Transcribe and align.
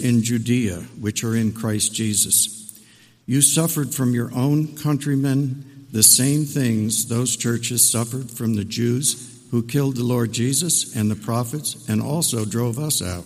in 0.00 0.22
Judea, 0.22 0.76
which 1.00 1.22
are 1.24 1.36
in 1.36 1.52
Christ 1.52 1.94
Jesus. 1.94 2.80
You 3.26 3.42
suffered 3.42 3.94
from 3.94 4.14
your 4.14 4.32
own 4.34 4.76
countrymen 4.76 5.86
the 5.92 6.02
same 6.02 6.44
things 6.44 7.06
those 7.06 7.36
churches 7.36 7.88
suffered 7.88 8.30
from 8.30 8.54
the 8.54 8.64
Jews 8.64 9.40
who 9.50 9.62
killed 9.62 9.96
the 9.96 10.04
Lord 10.04 10.32
Jesus 10.32 10.94
and 10.96 11.10
the 11.10 11.16
prophets 11.16 11.88
and 11.88 12.00
also 12.00 12.44
drove 12.44 12.78
us 12.78 13.02
out. 13.02 13.24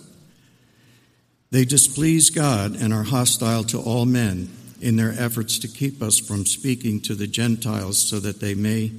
They 1.51 1.65
displease 1.65 2.31
God 2.31 2.75
and 2.75 2.93
are 2.93 3.03
hostile 3.03 3.63
to 3.65 3.79
all 3.79 4.05
men 4.05 4.51
in 4.81 4.95
their 4.95 5.13
efforts 5.17 5.59
to 5.59 5.67
keep 5.67 6.01
us 6.01 6.19
from 6.19 6.45
speaking 6.45 7.01
to 7.01 7.15
the 7.15 7.27
Gentiles 7.27 7.97
so 7.97 8.19
that 8.19 8.39
they 8.39 8.55
may 8.55 8.91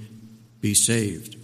be 0.60 0.74
saved. 0.74 1.36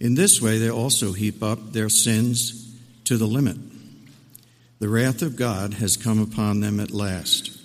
In 0.00 0.14
this 0.14 0.40
way, 0.40 0.58
they 0.58 0.70
also 0.70 1.12
heap 1.12 1.42
up 1.42 1.72
their 1.72 1.88
sins 1.88 2.74
to 3.04 3.16
the 3.16 3.26
limit. 3.26 3.56
The 4.80 4.88
wrath 4.88 5.22
of 5.22 5.36
God 5.36 5.74
has 5.74 5.96
come 5.96 6.20
upon 6.20 6.60
them 6.60 6.80
at 6.80 6.90
last. 6.90 7.58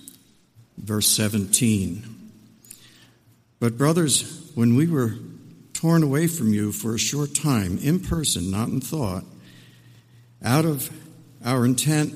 Verse 0.78 1.08
17. 1.08 2.04
But, 3.60 3.78
brothers, 3.78 4.52
when 4.56 4.76
we 4.76 4.88
were 4.88 5.16
torn 5.74 6.04
away 6.04 6.28
from 6.28 6.54
you 6.54 6.72
for 6.72 6.96
a 6.96 7.00
short 7.00 7.34
time, 7.36 7.78
in 7.80 8.00
person, 8.00 8.52
not 8.52 8.70
in 8.70 8.80
thought, 8.80 9.24
out 10.44 10.66
of 10.66 10.90
our 11.44 11.66
intent, 11.66 12.14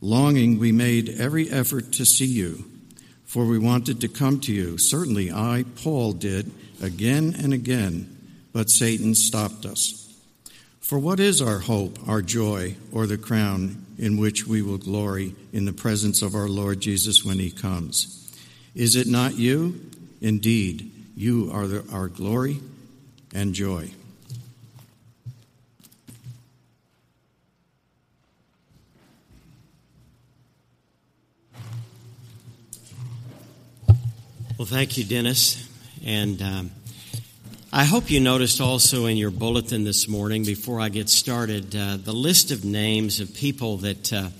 longing, 0.00 0.58
we 0.58 0.72
made 0.72 1.08
every 1.20 1.50
effort 1.50 1.92
to 1.92 2.04
see 2.04 2.26
you, 2.26 2.64
for 3.24 3.44
we 3.44 3.58
wanted 3.58 4.00
to 4.00 4.08
come 4.08 4.40
to 4.40 4.52
you. 4.52 4.78
Certainly, 4.78 5.30
I, 5.30 5.64
Paul, 5.82 6.12
did 6.12 6.50
again 6.82 7.34
and 7.38 7.52
again, 7.52 8.16
but 8.52 8.70
Satan 8.70 9.14
stopped 9.14 9.66
us. 9.66 10.09
For 10.90 10.98
what 10.98 11.20
is 11.20 11.40
our 11.40 11.60
hope, 11.60 12.00
our 12.08 12.20
joy, 12.20 12.74
or 12.90 13.06
the 13.06 13.16
crown 13.16 13.86
in 13.96 14.16
which 14.16 14.48
we 14.48 14.60
will 14.60 14.76
glory 14.76 15.36
in 15.52 15.64
the 15.64 15.72
presence 15.72 16.20
of 16.20 16.34
our 16.34 16.48
Lord 16.48 16.80
Jesus 16.80 17.24
when 17.24 17.38
he 17.38 17.52
comes? 17.52 18.28
Is 18.74 18.96
it 18.96 19.06
not 19.06 19.38
you? 19.38 19.88
Indeed, 20.20 20.90
you 21.14 21.48
are 21.52 21.68
the, 21.68 21.88
our 21.92 22.08
glory 22.08 22.58
and 23.32 23.54
joy. 23.54 23.92
Well, 34.58 34.66
thank 34.66 34.98
you, 34.98 35.04
Dennis. 35.04 35.68
And 36.04 36.42
um, 36.42 36.70
I 37.72 37.84
hope 37.84 38.10
you 38.10 38.18
noticed 38.18 38.60
also 38.60 39.06
in 39.06 39.16
your 39.16 39.30
bulletin 39.30 39.84
this 39.84 40.08
morning, 40.08 40.44
before 40.44 40.80
I 40.80 40.88
get 40.88 41.08
started, 41.08 41.76
uh, 41.76 41.98
the 41.98 42.12
list 42.12 42.50
of 42.50 42.64
names 42.64 43.20
of 43.20 43.32
people 43.32 43.76
that 43.78 44.12
uh, 44.12 44.30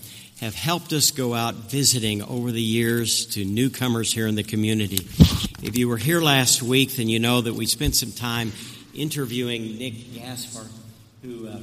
have 0.40 0.56
helped 0.56 0.92
us 0.92 1.12
go 1.12 1.32
out 1.32 1.54
visiting 1.54 2.24
over 2.24 2.50
the 2.50 2.60
years 2.60 3.26
to 3.26 3.44
newcomers 3.44 4.12
here 4.12 4.26
in 4.26 4.34
the 4.34 4.42
community. 4.42 5.06
If 5.62 5.78
you 5.78 5.88
were 5.88 5.96
here 5.96 6.20
last 6.20 6.60
week, 6.60 6.96
then 6.96 7.08
you 7.08 7.20
know 7.20 7.40
that 7.40 7.54
we 7.54 7.66
spent 7.66 7.94
some 7.94 8.10
time 8.10 8.50
interviewing 8.94 9.78
Nick 9.78 10.12
Gaspar, 10.12 10.66
who 11.22 11.46
uh, 11.46 11.60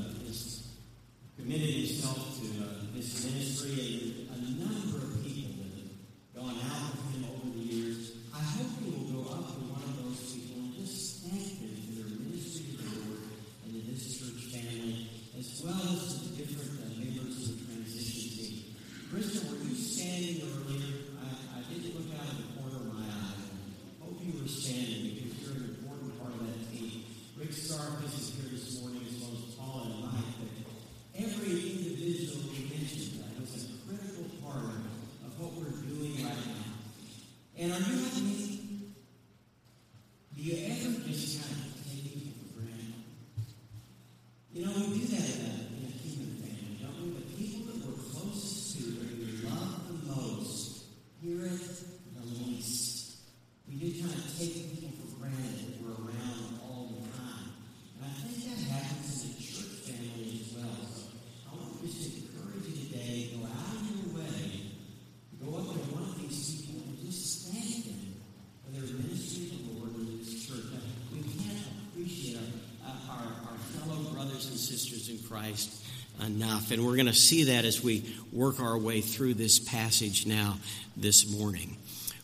Christ 75.38 75.84
enough. 76.26 76.72
And 76.72 76.84
we're 76.84 76.96
going 76.96 77.06
to 77.06 77.14
see 77.14 77.44
that 77.46 77.64
as 77.64 77.84
we 77.84 78.04
work 78.32 78.60
our 78.60 78.76
way 78.76 79.02
through 79.02 79.36
this 79.36 79.60
passage 79.60 80.26
now 80.26 80.58
this 80.96 81.30
morning. 81.30 81.78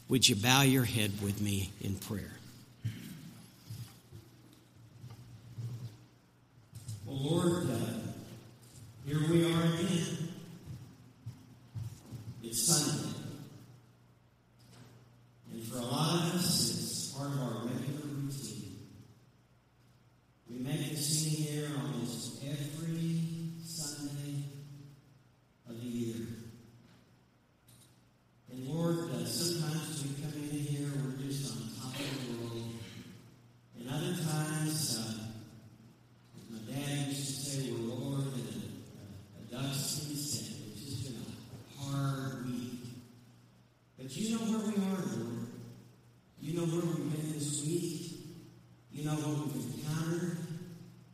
Would 0.10 0.28
you 0.28 0.36
bow 0.36 0.62
your 0.62 0.84
head 0.84 1.12
with 1.22 1.40
me 1.40 1.72
in 1.82 1.94
prayer? 1.96 2.32
Well, 7.06 7.18
Lord, 7.20 7.70
uh, 7.70 7.76
here 9.06 9.20
we 9.30 9.46
are 9.46 9.64
again. 9.64 10.30
It's 12.44 12.64
Sunday. 12.64 13.10
And 15.54 15.64
for 15.68 15.78
a 15.78 15.82
lot 15.82 16.16
of 16.16 16.36
us, 16.36 16.72
it's 16.72 17.12
part 17.16 17.30
of 17.30 17.40
our 17.40 17.54
regular 17.66 18.08
routine. 18.08 18.80
We 20.50 20.58
make 20.58 20.90
the 20.90 20.98
scene 20.98 21.46
here 21.46 21.70
almost 21.78 22.44
every 22.44 23.20
Sunday 23.64 24.44
of 25.70 25.80
the 25.80 25.88
year. 25.88 26.28
And 28.52 28.68
Lord, 28.68 29.10
uh, 29.12 29.26
sometimes 29.26 30.04
we 30.04 30.22
come 30.22 30.34
in 30.44 30.60
here, 30.60 30.92
we're 30.96 31.26
just 31.26 31.52
on 31.52 31.70
top 31.80 32.00
of 32.00 32.28
the 32.28 32.46
world. 32.46 32.70
And 33.80 33.90
other 33.90 34.14
times, 34.22 35.00
uh, 35.00 35.24
my 36.52 36.72
dad 36.72 37.08
used 37.08 37.46
to 37.46 37.50
say, 37.50 37.72
we're 37.72 37.96
lower 37.96 38.22
than 38.22 38.64
a, 39.52 39.58
a, 39.58 39.60
a 39.60 39.64
duck's 39.64 40.08
insect. 40.10 40.60
It's 40.74 40.82
just 40.84 41.04
been 41.06 41.22
a 41.22 41.82
hard 41.82 42.46
week. 42.46 42.80
But 43.98 44.16
you 44.16 44.38
know 44.38 44.44
where 44.44 44.68
we 44.68 44.76
are, 44.76 45.02
Lord. 45.18 45.48
You 46.42 46.58
know 46.58 46.66
where 46.66 46.86
we've 46.86 47.12
been 47.12 47.32
this 47.34 47.53
week. 47.66 48.12
You 48.92 49.06
know 49.06 49.16
what 49.16 49.54
we've 49.54 49.74
encountered. 49.74 50.38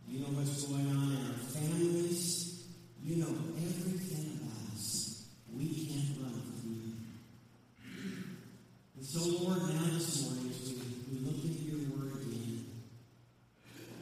You 0.07 0.19
know 0.19 0.27
what's 0.33 0.63
going 0.65 0.87
on 0.89 1.11
in 1.11 1.25
our 1.27 1.37
families. 1.53 2.65
You 3.01 3.15
know 3.17 3.33
everything 3.55 4.39
about 4.41 4.73
us. 4.73 5.25
We 5.53 5.65
can't 5.87 6.17
run 6.21 6.41
from 6.59 6.71
you. 6.75 6.93
And 8.97 9.05
so, 9.05 9.19
Lord, 9.43 9.61
now 9.61 9.85
this 9.93 10.23
morning, 10.25 10.51
as 10.51 10.69
we, 10.69 10.75
we 11.11 11.19
look 11.25 11.39
into 11.43 11.63
your 11.63 11.83
word 11.97 12.21
again, 12.21 12.65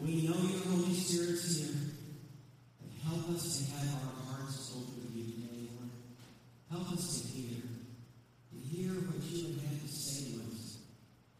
we 0.02 0.28
know 0.28 0.36
your 0.36 0.62
Holy 0.72 0.94
Spirit's 0.94 1.58
here. 1.58 1.76
But 2.80 2.90
help 3.06 3.30
us 3.36 3.60
to 3.60 3.64
have 3.76 3.90
our 3.96 4.16
hearts 4.26 4.72
open 4.76 5.12
to 5.12 5.18
you 5.18 5.26
today, 5.34 5.70
Lord. 5.76 5.92
Help 6.72 6.94
us 6.94 7.22
to 7.22 7.28
hear. 7.28 7.62
To 7.62 8.58
hear 8.58 8.92
what 8.94 9.22
you 9.24 9.48
would 9.48 9.62
have 9.62 9.82
to 9.82 9.88
say 9.88 10.32
to 10.34 10.40
us. 10.52 10.78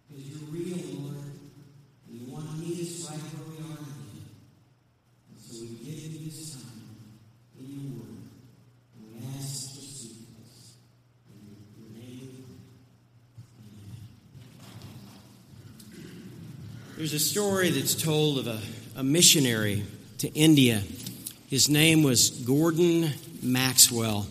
Because 0.08 0.28
you're 0.28 0.50
real, 0.52 0.78
Lord. 1.02 1.24
And 2.08 2.22
you 2.22 2.32
want 2.32 2.46
to 2.50 2.56
meet 2.58 2.80
us 2.80 3.10
right 3.10 3.20
where 3.20 3.48
we 3.50 3.58
are 3.74 3.78
today. 3.78 4.24
And 5.30 5.40
so 5.40 5.62
we 5.62 5.68
give 5.84 6.00
you 6.00 6.26
this 6.30 6.54
time 6.54 6.88
in 7.60 7.66
your 7.68 8.00
word. 8.00 8.24
And 8.96 9.04
we 9.12 9.28
ask 9.36 9.76
to 9.76 9.82
speak 9.82 10.24
to 10.24 10.32
us. 10.42 10.56
In 11.28 11.36
your 11.76 11.90
name 11.92 12.20
we 12.22 12.44
pray. 12.48 12.56
Amen. 13.60 13.98
There's 16.98 17.14
a 17.14 17.20
story 17.20 17.70
that's 17.70 17.94
told 17.94 18.40
of 18.40 18.48
a, 18.48 18.60
a 18.96 19.04
missionary 19.04 19.84
to 20.18 20.30
India. 20.30 20.82
His 21.48 21.70
name 21.70 22.02
was 22.02 22.32
Gordon 22.32 23.12
Maxwell. 23.44 24.26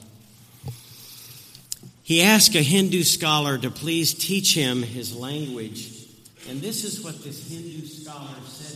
He 2.03 2.23
asked 2.23 2.57
a 2.57 2.63
Hindu 2.63 3.05
scholar 3.05 3.57
to 3.57 3.71
please 3.71 4.13
teach 4.13 4.57
him 4.57 4.83
his 4.83 5.15
language. 5.15 6.09
And 6.49 6.61
this 6.61 6.83
is 6.83 7.05
what 7.05 7.23
this 7.23 7.49
Hindu 7.49 7.87
scholar 7.87 8.35
said 8.49 8.76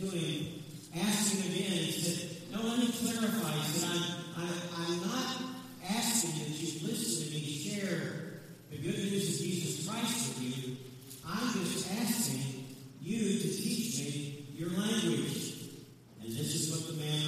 doing, 0.00 0.62
asking 0.94 1.52
again, 1.52 1.72
he 1.72 1.92
said, 1.92 2.52
no, 2.52 2.62
let 2.62 2.78
me 2.78 2.92
clarify. 2.92 3.52
He 3.52 3.62
said, 3.62 3.90
I'm, 4.36 4.44
I'm, 4.44 4.54
I'm 4.76 5.00
not 5.08 5.36
asking 5.88 6.40
that 6.40 6.48
you 6.60 6.86
listen 6.86 7.26
to 7.26 7.34
me 7.34 7.40
share 7.40 8.40
the 8.70 8.76
good 8.76 8.98
news 8.98 9.40
of 9.40 9.46
Jesus 9.46 9.88
Christ 9.88 10.28
with 10.28 10.42
you. 10.42 10.76
I'm 11.26 11.52
just 11.52 11.90
asking 11.92 12.64
you 13.00 13.38
to 13.38 13.48
teach 13.48 13.98
me 14.00 14.46
your 14.54 14.70
language. 14.70 15.54
And 16.22 16.30
this 16.30 16.54
is 16.54 16.70
what 16.70 16.86
the 16.86 17.02
man 17.02 17.21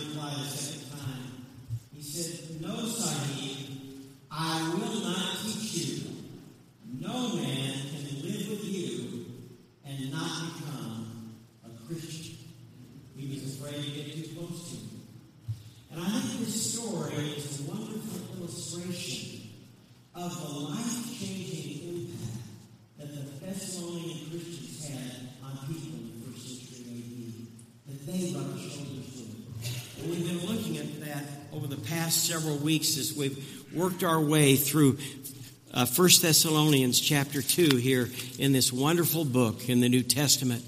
several 32.44 32.62
weeks 32.62 32.98
as 32.98 33.14
we've 33.14 33.72
worked 33.72 34.04
our 34.04 34.20
way 34.20 34.54
through 34.54 34.98
uh, 35.72 35.86
1 35.86 36.08
Thessalonians 36.20 37.00
chapter 37.00 37.40
2 37.40 37.76
here 37.76 38.10
in 38.38 38.52
this 38.52 38.70
wonderful 38.70 39.24
book 39.24 39.70
in 39.70 39.80
the 39.80 39.88
New 39.88 40.02
Testament. 40.02 40.62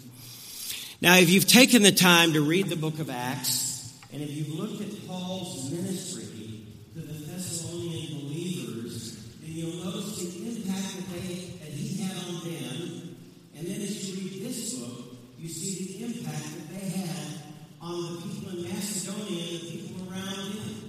Now, 1.02 1.16
if 1.16 1.28
you've 1.28 1.46
taken 1.46 1.82
the 1.82 1.92
time 1.92 2.32
to 2.32 2.40
read 2.40 2.70
the 2.70 2.76
book 2.76 2.98
of 2.98 3.10
Acts, 3.10 3.94
and 4.10 4.22
if 4.22 4.30
you've 4.30 4.58
looked 4.58 4.80
at 4.80 5.06
Paul's 5.06 5.70
ministry 5.70 6.62
to 6.94 7.00
the 7.00 7.26
Thessalonian 7.26 8.22
believers, 8.22 9.22
then 9.42 9.50
you'll 9.52 9.84
notice 9.84 10.16
the 10.16 10.48
impact 10.48 10.96
that, 10.96 11.12
they, 11.12 11.34
that 11.60 11.72
he 11.72 12.02
had 12.04 12.16
on 12.16 12.40
them. 12.42 13.16
And 13.54 13.66
then 13.66 13.82
as 13.82 14.08
you 14.08 14.30
read 14.30 14.46
this 14.46 14.78
book, 14.80 15.14
you 15.38 15.48
see 15.50 15.98
the 15.98 16.04
impact 16.06 16.42
that 16.42 16.80
they 16.80 16.88
had 16.88 17.34
on 17.82 18.14
the 18.14 18.22
people 18.22 18.48
in 18.56 18.62
Macedonia 18.62 19.42
and 19.42 19.60
the 19.60 19.78
people 19.78 20.10
around 20.10 20.52
him. 20.54 20.86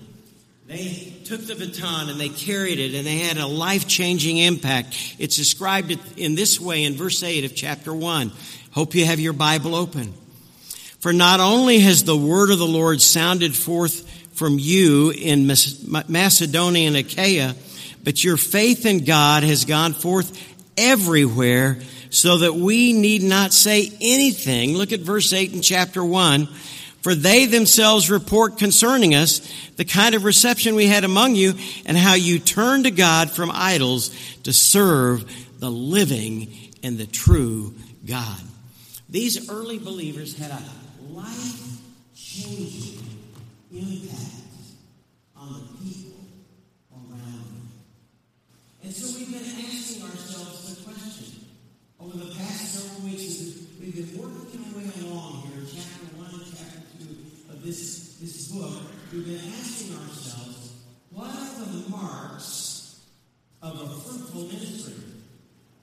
They 0.68 1.14
took 1.28 1.46
the 1.46 1.56
baton 1.56 2.08
and 2.08 2.18
they 2.18 2.30
carried 2.30 2.80
it 2.80 2.96
and 2.96 3.06
they 3.06 3.18
had 3.18 3.38
a 3.38 3.46
life 3.46 3.86
changing 3.86 4.38
impact. 4.38 5.16
It's 5.20 5.36
described 5.36 5.92
in 6.16 6.36
this 6.36 6.58
way 6.58 6.86
in 6.86 6.94
verse 6.94 7.22
8 7.22 7.44
of 7.44 7.54
chapter 7.54 7.94
1. 7.94 8.32
Hope 8.72 8.96
you 8.96 9.06
have 9.06 9.20
your 9.20 9.34
Bible 9.34 9.76
open. 9.76 10.14
For 11.00 11.12
not 11.12 11.42
only 11.42 11.80
has 11.80 12.06
the 12.06 12.16
word 12.16 12.50
of 12.50 12.60
the 12.60 12.66
Lord 12.66 13.02
sounded 13.02 13.54
forth 13.54 14.10
from 14.36 14.58
you 14.58 15.12
in 15.12 15.48
Macedonia 15.48 16.88
and 16.88 16.96
Achaia, 16.96 17.56
but 18.06 18.24
your 18.24 18.38
faith 18.38 18.86
in 18.86 19.04
God 19.04 19.44
has 19.44 19.66
gone 19.66 19.92
forth 19.92 20.56
everywhere 20.78 21.80
so 22.10 22.38
that 22.38 22.56
we 22.56 22.94
need 22.94 23.22
not 23.22 23.52
say 23.52 23.92
anything. 24.00 24.78
Look 24.78 24.94
at 24.94 25.02
verse 25.02 25.34
8 25.34 25.54
in 25.54 25.62
chapter 25.62 26.06
1. 26.06 26.48
For 27.08 27.16
they 27.16 27.46
themselves 27.46 28.12
report 28.12 28.58
concerning 28.58 29.16
us 29.16 29.40
the 29.78 29.86
kind 29.86 30.14
of 30.14 30.26
reception 30.26 30.76
we 30.76 30.88
had 30.88 31.06
among 31.06 31.36
you 31.36 31.54
and 31.86 31.96
how 31.96 32.16
you 32.16 32.38
turned 32.38 32.84
to 32.84 32.92
God 32.92 33.32
from 33.32 33.50
idols 33.50 34.10
to 34.44 34.52
serve 34.52 35.24
the 35.58 35.72
living 35.72 36.54
and 36.84 36.98
the 36.98 37.06
true 37.06 37.76
God. 38.06 38.42
These 39.08 39.50
early 39.50 39.80
believers 39.80 40.38
had 40.38 40.52
a 40.52 40.62
life 41.14 41.80
changing 42.14 43.00
impact 43.72 44.20
on 45.38 45.54
the 45.54 45.90
people 45.90 46.26
around 46.92 47.22
them. 47.22 47.70
And 48.84 48.94
so 48.94 49.18
we've 49.18 49.32
been 49.32 49.46
asking 49.46 50.04
ourselves 50.04 50.76
the 50.76 50.84
question 50.84 51.46
over 52.02 52.18
the 52.18 52.36
past 52.36 52.74
several 52.74 53.10
weeks, 53.10 53.60
we've 53.80 53.96
been 53.96 54.22
working 54.22 54.66
our 54.66 54.78
way 54.78 54.92
along 55.10 55.44
here, 55.48 55.57
this, 57.68 58.16
this 58.22 58.48
book. 58.48 58.82
We've 59.12 59.26
been 59.26 59.36
asking 59.36 59.96
ourselves, 59.98 60.74
what 61.12 61.30
are 61.30 61.66
the 61.66 61.90
marks 61.90 63.02
of 63.62 63.82
a 63.82 63.88
fruitful 63.88 64.44
ministry? 64.44 64.94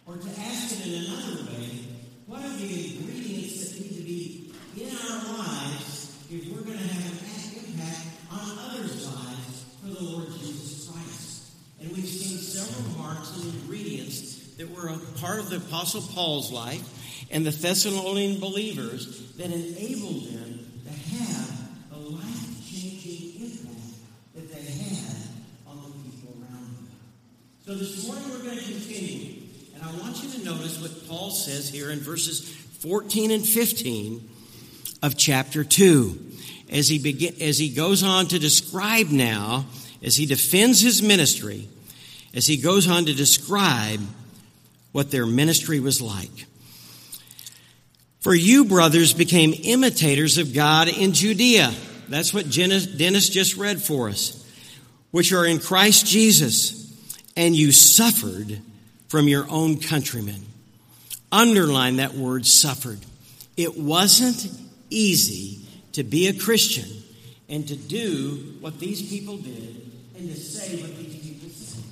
Or 0.06 0.16
to 0.16 0.28
ask 0.28 0.81
it 0.81 0.86
in 0.86 1.04
another 1.04 1.52
way, 1.52 1.84
what 2.26 2.42
are 2.42 2.56
the 2.56 2.96
ingredients 2.96 3.70
that 3.70 3.81
need 3.81 3.96
to 3.96 4.02
be 4.02 4.52
in 4.76 4.96
our 4.96 5.38
lives 5.38 6.25
if 6.31 6.50
we're 6.50 6.62
going 6.62 6.78
to 6.78 6.84
have 6.84 7.12
an 7.12 7.64
impact 7.69 8.06
on 8.32 8.58
others' 8.70 9.06
lives 9.06 9.64
for 9.80 9.88
the 9.88 10.04
Lord 10.04 10.28
Jesus 10.38 10.88
Christ? 10.88 11.52
And 11.80 11.92
we've 11.92 12.06
seen 12.06 12.38
several 12.38 12.98
marks 12.98 13.37
and 13.37 13.52
ingredients 13.54 14.54
that 14.56 14.70
were 14.70 14.88
a 14.88 14.98
part 15.20 15.38
of 15.38 15.50
the 15.50 15.56
Apostle 15.56 16.00
Paul's 16.00 16.50
life 16.50 17.26
and 17.30 17.44
the 17.44 17.50
Thessalonian 17.50 18.40
believers 18.40 19.32
that 19.34 19.46
enabled 19.46 20.25
them 20.28 20.60
to 20.84 20.90
have 21.16 21.50
a 21.92 21.98
life 21.98 22.70
changing 22.70 23.42
impact 23.42 23.94
that 24.34 24.52
they 24.52 24.62
had 24.62 25.16
on 25.66 25.76
the 25.76 26.10
people 26.10 26.34
around 26.40 26.75
them. 26.76 26.88
So 27.66 27.75
this 27.75 28.06
morning 28.06 28.30
we're 28.30 28.42
going 28.44 28.58
to 28.58 28.64
continue. 28.64 29.44
I 29.94 30.00
want 30.00 30.23
you 30.25 30.31
to 30.31 30.44
notice 30.44 30.81
what 30.81 31.08
Paul 31.08 31.31
says 31.31 31.69
here 31.69 31.91
in 31.91 32.00
verses 32.00 32.41
14 32.81 33.31
and 33.31 33.46
15 33.46 34.29
of 35.02 35.17
chapter 35.17 35.62
2. 35.62 36.32
As 36.70 36.88
he, 36.88 36.99
begin, 36.99 37.35
as 37.41 37.58
he 37.58 37.69
goes 37.69 38.02
on 38.02 38.26
to 38.29 38.38
describe 38.38 39.11
now, 39.11 39.67
as 40.02 40.17
he 40.17 40.26
defends 40.26 40.81
his 40.81 41.00
ministry, 41.00 41.69
as 42.35 42.46
he 42.46 42.56
goes 42.56 42.88
on 42.88 43.05
to 43.05 43.14
describe 43.14 44.00
what 44.91 45.12
their 45.12 45.26
ministry 45.26 45.79
was 45.79 46.02
like. 46.02 46.47
For 48.20 48.35
you, 48.35 48.64
brothers, 48.64 49.12
became 49.12 49.55
imitators 49.62 50.38
of 50.38 50.55
God 50.55 50.88
in 50.88 51.12
Judea. 51.12 51.73
That's 52.08 52.35
what 52.35 52.50
Dennis 52.50 53.29
just 53.29 53.56
read 53.56 53.81
for 53.81 54.08
us. 54.08 54.40
Which 55.12 55.32
are 55.32 55.47
in 55.47 55.61
Christ 55.61 56.06
Jesus. 56.06 56.81
And 57.37 57.55
you 57.55 57.70
suffered 57.70 58.61
from 59.14 59.28
your 59.28 59.47
own 59.49 59.78
countrymen. 59.78 60.44
Underline 61.30 61.99
that 61.99 62.14
word 62.14 62.44
suffered. 62.44 62.99
It 63.56 63.78
wasn't 63.78 64.50
easy 64.90 65.61
to 65.92 66.02
be 66.02 66.26
a 66.26 66.33
Christian 66.33 67.04
and 67.49 67.68
to 67.68 67.76
do 67.76 68.56
what 68.59 68.80
these 68.80 69.09
people 69.09 69.37
did 69.37 69.88
and 70.18 70.28
to 70.28 70.35
say 70.35 70.83
what 70.83 70.97
these 70.97 71.14
people 71.14 71.49
said. 71.49 71.85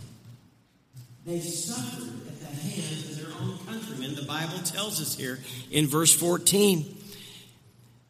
They 1.24 1.38
suffered 1.38 2.26
at 2.26 2.40
the 2.40 2.46
hands 2.46 3.10
of 3.10 3.24
their 3.24 3.40
own 3.40 3.56
countrymen. 3.68 4.16
The 4.16 4.22
Bible 4.22 4.58
tells 4.64 5.00
us 5.00 5.16
here 5.16 5.38
in 5.70 5.86
verse 5.86 6.12
14. 6.12 6.92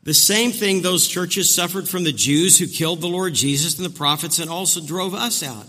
The 0.05 0.15
same 0.15 0.53
thing 0.53 0.81
those 0.81 1.07
churches 1.07 1.55
suffered 1.55 1.87
from 1.87 2.05
the 2.05 2.13
Jews 2.13 2.59
who 2.59 2.67
killed 2.67 3.03
the 3.03 3.09
Lord 3.09 3.35
Jesus 3.35 3.77
and 3.77 3.85
the 3.85 3.91
prophets 3.91 4.39
and 4.39 4.49
also 4.49 4.81
drove 4.81 5.13
us 5.13 5.43
out 5.43 5.67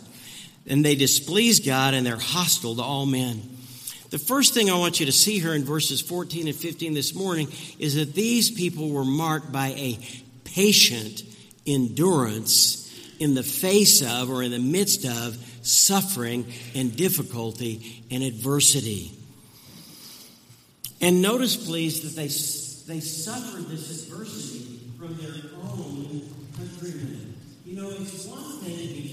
and 0.68 0.84
they 0.84 0.96
displease 0.96 1.60
God 1.60 1.94
and 1.94 2.06
they're 2.06 2.18
hostile 2.18 2.76
to 2.76 2.82
all 2.82 3.06
men. 3.06 3.42
The 4.10 4.20
first 4.20 4.54
thing 4.54 4.70
I 4.70 4.78
want 4.78 5.00
you 5.00 5.08
to 5.08 5.12
see 5.12 5.40
here 5.40 5.56
in 5.56 5.64
verses 5.64 6.00
14 6.00 6.48
and 6.48 6.56
15 6.56 6.94
this 6.94 7.16
morning 7.16 7.48
is 7.80 7.96
that 7.96 8.14
these 8.14 8.52
people 8.52 8.92
were 8.92 9.06
marked 9.06 9.52
by 9.52 9.70
a 9.70 9.98
patient 10.44 11.24
endurance 11.66 12.84
in 13.20 13.34
the 13.34 13.44
face 13.44 14.02
of 14.02 14.30
or 14.30 14.44
in 14.44 14.52
the 14.52 14.60
midst 14.60 15.06
of 15.06 15.38
suffering 15.64 16.46
and 16.76 16.96
difficulty 16.96 18.04
and 18.12 18.22
adversity. 18.24 19.18
And 21.02 21.22
notice, 21.22 21.56
please, 21.56 22.02
that 22.02 22.16
they, 22.16 22.28
they 22.94 23.00
suffered 23.00 23.68
this 23.68 24.08
adversity 24.08 24.80
from 24.98 25.18
their 25.18 25.34
own 25.64 26.22
countrymen. 26.56 27.36
You 27.66 27.82
know, 27.82 27.90
it's 27.90 28.26
one 28.26 28.60
thing 28.60 28.78
to 28.78 28.94
be 28.94 29.13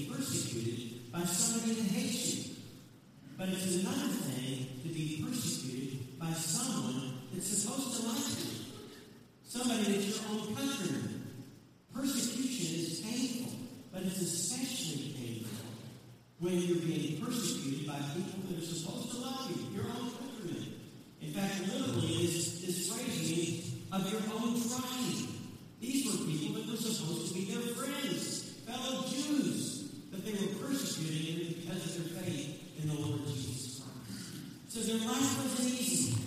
by 1.21 1.27
somebody 1.27 1.73
that 1.75 1.91
hates 1.91 2.35
you. 2.35 2.55
But 3.37 3.49
it's 3.49 3.75
another 3.75 4.07
thing 4.07 4.65
to 4.81 4.89
be 4.89 5.23
persecuted 5.23 6.19
by 6.19 6.31
someone 6.33 7.13
that's 7.31 7.45
supposed 7.45 8.01
to 8.01 8.07
like 8.07 8.17
you. 8.17 8.51
Somebody 9.45 9.83
that's 9.83 10.09
your 10.09 10.31
own 10.31 10.55
countryman. 10.55 11.45
Persecution 11.93 12.79
is 12.79 13.01
painful, 13.01 13.53
but 13.93 14.01
it's 14.01 14.19
especially 14.19 15.13
painful 15.13 15.67
when 16.39 16.53
you're 16.57 16.77
being 16.77 17.21
persecuted 17.21 17.85
by 17.85 17.99
people 18.15 18.41
that 18.49 18.57
are 18.57 18.65
supposed 18.65 19.11
to 19.11 19.17
love 19.17 19.51
you, 19.51 19.77
your 19.77 19.91
own 19.91 20.09
countrymen. 20.09 20.73
In 21.21 21.33
fact, 21.33 21.67
literally, 21.67 22.25
this, 22.25 22.61
this 22.65 22.91
phrase 22.91 23.29
means 23.29 23.73
of 23.91 24.11
your 24.11 24.21
own 24.33 24.59
tribe. 24.59 25.29
These 25.79 26.05
were 26.05 26.25
people 26.25 26.55
that 26.55 26.67
were 26.67 26.77
supposed 26.77 27.27
to 27.27 27.33
be 27.35 27.45
their 27.45 27.75
friends, 27.75 28.53
fellow 28.65 29.03
Jews 29.07 29.70
they 30.25 30.31
were 30.31 30.67
persecuting 30.67 31.35
him 31.35 31.55
because 31.61 31.97
of 31.97 32.13
their 32.13 32.23
faith 32.23 32.81
in 32.81 32.89
the 32.89 32.95
Lord 32.95 33.25
Jesus 33.27 33.81
Christ. 33.81 34.69
So 34.69 34.79
their 34.81 35.07
life 35.07 35.37
wasn't 35.37 35.69
easy. 35.69 36.17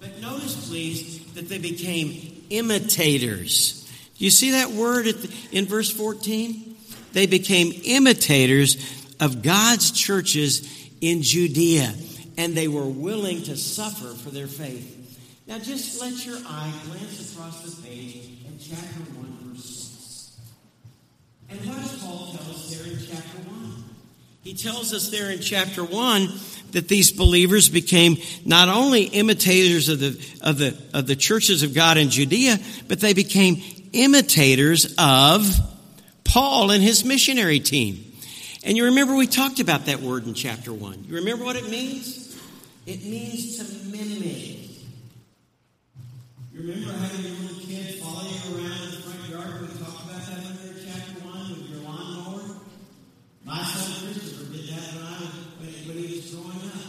But 0.00 0.20
notice, 0.20 0.68
please, 0.68 1.24
that 1.34 1.48
they 1.48 1.58
became 1.58 2.44
imitators. 2.50 3.80
Do 4.18 4.24
you 4.24 4.30
see 4.30 4.52
that 4.52 4.70
word 4.70 5.06
the, 5.06 5.34
in 5.52 5.66
verse 5.66 5.90
14? 5.90 6.76
They 7.12 7.26
became 7.26 7.72
imitators 7.84 8.76
of 9.20 9.42
God's 9.42 9.90
churches 9.90 10.88
in 11.00 11.22
Judea, 11.22 11.94
and 12.36 12.54
they 12.54 12.68
were 12.68 12.86
willing 12.86 13.42
to 13.44 13.56
suffer 13.56 14.08
for 14.14 14.30
their 14.30 14.46
faith. 14.46 14.90
Now, 15.46 15.58
just 15.58 16.00
let 16.00 16.24
your 16.24 16.38
eye 16.46 16.72
glance 16.86 17.34
across 17.34 17.62
the 17.62 17.82
page 17.82 18.16
in 18.46 18.58
chapter 18.58 19.00
1, 19.00 19.54
verse 19.54 19.90
1, 19.90 19.93
and 21.54 21.68
what 21.68 21.80
does 21.80 22.02
Paul 22.02 22.32
tell 22.32 22.50
us 22.50 22.76
there 22.76 22.92
in 22.92 22.98
chapter 22.98 23.38
1? 23.38 23.84
He 24.42 24.54
tells 24.54 24.92
us 24.92 25.10
there 25.10 25.30
in 25.30 25.40
chapter 25.40 25.84
1 25.84 26.28
that 26.72 26.88
these 26.88 27.12
believers 27.12 27.68
became 27.68 28.16
not 28.44 28.68
only 28.68 29.04
imitators 29.04 29.88
of 29.88 30.00
the, 30.00 30.08
of 30.42 30.58
the, 30.58 30.76
of 30.92 31.06
the 31.06 31.16
churches 31.16 31.62
of 31.62 31.74
God 31.74 31.96
in 31.96 32.10
Judea, 32.10 32.58
but 32.88 33.00
they 33.00 33.14
became 33.14 33.62
imitators 33.92 34.94
of 34.98 35.48
Paul 36.24 36.72
and 36.72 36.82
his 36.82 37.04
missionary 37.04 37.60
team. 37.60 38.04
And 38.64 38.76
you 38.76 38.86
remember 38.86 39.14
we 39.14 39.26
talked 39.26 39.60
about 39.60 39.86
that 39.86 40.00
word 40.00 40.26
in 40.26 40.34
chapter 40.34 40.72
1. 40.72 41.04
You 41.06 41.16
remember 41.16 41.44
what 41.44 41.56
it 41.56 41.68
means? 41.68 42.36
It 42.86 43.04
means 43.04 43.58
to 43.58 43.88
mimic. 43.90 44.64
You 46.52 46.60
remember 46.60 46.92
having 46.92 47.24
your 47.24 47.40
little 47.40 47.60
kid 47.60 48.02
follow 48.02 48.22
you 48.22 48.56
around 48.56 48.82
in 48.82 48.90
the 48.90 48.96
front 48.96 49.28
yard? 49.28 49.64
My 53.44 53.62
son 53.62 54.08
Christopher 54.08 54.52
did 54.52 54.68
that 54.68 54.94
when, 54.96 55.04
I 55.04 55.20
when, 55.60 55.68
when 55.84 55.98
he 55.98 56.16
was 56.16 56.30
growing 56.32 56.64
up. 56.64 56.80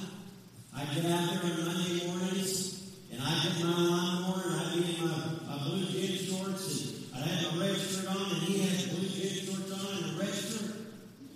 I'd 0.73 0.95
get 0.95 1.11
out 1.11 1.27
there 1.29 1.51
on 1.51 1.65
Monday 1.65 2.07
mornings, 2.07 2.95
and 3.11 3.21
I'd 3.21 3.43
get 3.43 3.63
my 3.63 3.75
lawnmower, 3.75 4.41
and 4.47 4.55
I'd 4.55 4.73
be 4.73 4.95
in 4.95 5.03
my, 5.03 5.17
my 5.51 5.63
blue 5.67 5.83
jean 5.85 6.15
shorts, 6.15 7.11
and 7.13 7.23
I'd 7.23 7.27
have 7.27 7.55
my 7.55 7.67
red 7.67 7.75
shirt 7.75 8.07
on, 8.07 8.31
and 8.31 8.43
he 8.43 8.59
had 8.59 8.89
blue 8.89 9.07
jean 9.07 9.45
shorts 9.45 9.71
on 9.71 9.97
and 9.97 10.15
a 10.15 10.23
red 10.23 10.33
shirt. 10.33 10.71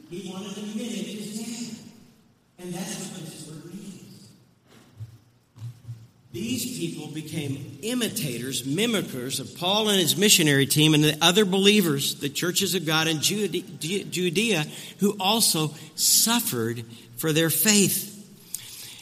He 0.09 0.31
wanted 0.31 0.55
to 0.55 0.61
mimic 0.61 1.07
his 1.11 1.35
dad. 1.35 1.91
And 2.59 2.73
that's 2.73 3.11
what 3.11 3.25
this 3.25 3.47
word. 3.47 3.78
These 6.31 6.77
people 6.77 7.07
became 7.07 7.79
imitators, 7.81 8.61
mimickers 8.61 9.39
of 9.39 9.57
Paul 9.57 9.89
and 9.89 9.99
his 9.99 10.15
missionary 10.15 10.67
team 10.67 10.93
and 10.93 11.03
the 11.03 11.17
other 11.21 11.43
believers, 11.43 12.19
the 12.19 12.29
churches 12.29 12.75
of 12.75 12.85
God 12.85 13.07
in 13.07 13.19
Judea, 13.19 14.65
who 14.99 15.17
also 15.19 15.73
suffered 15.95 16.85
for 17.17 17.33
their 17.33 17.49
faith. 17.49 18.15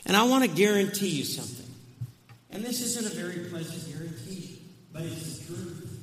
And 0.05 0.15
I 0.15 0.23
want 0.23 0.45
to 0.45 0.49
guarantee 0.49 1.09
you 1.09 1.25
something. 1.25 1.65
And 2.49 2.63
this 2.63 2.79
isn't 2.81 3.11
a 3.11 3.15
very 3.21 3.49
pleasant 3.49 3.93
guarantee, 3.93 4.61
but 4.93 5.03
it's 5.03 5.39
the 5.39 5.53
truth. 5.53 5.99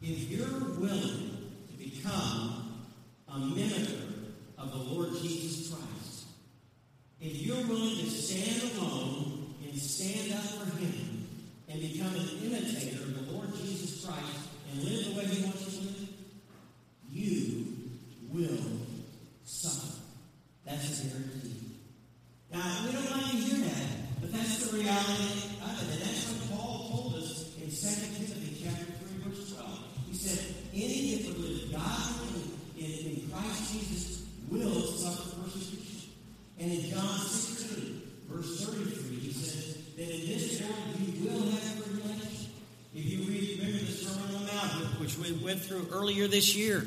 If 0.00 0.30
you're 0.30 0.48
willing 0.78 1.52
to 1.70 1.76
become 1.76 2.82
a 3.28 3.32
mimicker 3.32 4.32
of 4.56 4.72
the 4.72 4.78
Lord 4.78 5.10
Jesus 5.20 5.68
Christ, 5.68 6.24
if 7.20 7.42
you're 7.42 7.66
willing 7.66 7.96
to 7.96 8.10
stand 8.10 8.72
alone 8.78 9.33
and 9.74 9.82
stand 9.82 10.32
up 10.32 10.38
for 10.38 10.78
Him 10.78 11.26
and 11.68 11.80
become 11.80 12.14
an 12.14 12.28
imitator 12.46 13.02
of 13.02 13.26
the 13.26 13.32
Lord 13.32 13.52
Jesus 13.56 14.06
Christ 14.06 14.46
and 14.70 14.84
live 14.84 15.04
the 15.06 15.18
way 15.18 15.26
He 15.26 15.42
wants 15.42 15.66
you 15.66 15.80
to 15.80 15.86
live, 15.88 16.08
you 17.10 17.66
will 18.30 18.86
suffer. 19.44 19.98
That's 20.64 21.02
a 21.02 21.06
guarantee. 21.08 21.74
Now, 22.52 22.86
we 22.86 22.92
don't 22.92 23.10
like 23.10 23.30
to 23.32 23.36
hear 23.36 23.66
that, 23.66 24.20
but 24.20 24.32
that's 24.32 24.70
the 24.70 24.78
reality 24.78 25.58
of 25.58 25.82
it. 25.82 25.92
And 25.92 26.02
that's 26.02 26.30
what 26.30 26.56
Paul 26.56 26.88
told 26.90 27.14
us 27.16 27.50
in 27.58 27.66
2 27.66 27.72
Timothy 28.14 28.62
chapter 28.62 28.84
3, 28.84 29.28
verse 29.28 29.54
12. 29.54 29.78
He 30.08 30.16
said, 30.16 30.54
Any 30.72 31.16
that 31.16 31.36
would 31.36 31.72
godly 31.72 32.42
in, 32.78 33.10
in 33.10 33.28
Christ 33.28 33.72
Jesus 33.72 34.24
will 34.48 34.82
suffer 34.82 35.34
persecution. 35.42 36.10
And 36.60 36.70
in 36.70 36.90
John 36.92 37.18
16, 37.18 37.93
verse 38.28 38.64
33, 38.64 39.16
he 39.16 39.32
says 39.32 39.78
that 39.96 40.08
in 40.08 40.26
this 40.26 40.60
world 40.60 40.74
you 40.98 41.30
will 41.30 41.50
have 41.50 41.84
tribulation. 41.84 42.50
If 42.94 43.04
you 43.04 43.18
read, 43.24 43.58
remember 43.58 43.78
the 43.78 43.92
Sermon 43.92 44.36
on 44.36 44.46
the 44.46 44.52
Mount, 44.52 45.00
which 45.00 45.18
we 45.18 45.32
went 45.32 45.60
through 45.60 45.88
earlier 45.92 46.28
this 46.28 46.54
year, 46.54 46.86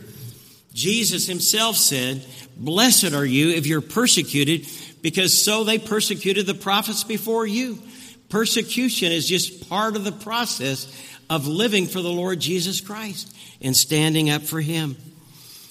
Jesus 0.74 1.27
himself 1.27 1.75
said, 1.75 2.25
Blessed 2.56 3.13
are 3.13 3.25
you 3.25 3.50
if 3.50 3.65
you're 3.65 3.82
persecuted, 3.82 4.67
because 5.01 5.41
so 5.41 5.63
they 5.63 5.79
persecuted 5.79 6.46
the 6.46 6.53
prophets 6.53 7.03
before 7.03 7.46
you. 7.48 7.82
Persecution 8.29 9.12
is 9.12 9.27
just 9.27 9.70
part 9.70 9.96
of 9.96 10.03
the 10.03 10.12
process 10.12 10.86
of 11.29 11.48
living 11.48 11.88
for 11.88 12.01
the 12.01 12.12
Lord 12.12 12.39
Jesus 12.39 12.82
Christ 12.82 13.34
and 13.62 13.75
standing 13.75 14.29
up 14.29 14.44
for 14.44 14.62
him. 14.62 14.98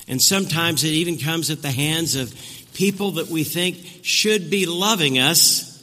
And 0.09 0.23
sometimes 0.23 0.85
it 0.85 0.89
even 0.89 1.19
comes 1.19 1.51
at 1.51 1.63
the 1.63 1.71
hands 1.71 2.15
of 2.15 2.33
people 2.77 3.13
that 3.13 3.29
we 3.29 3.43
think 3.43 3.79
should 4.03 4.51
be 4.51 4.67
loving 4.67 5.19
us, 5.19 5.83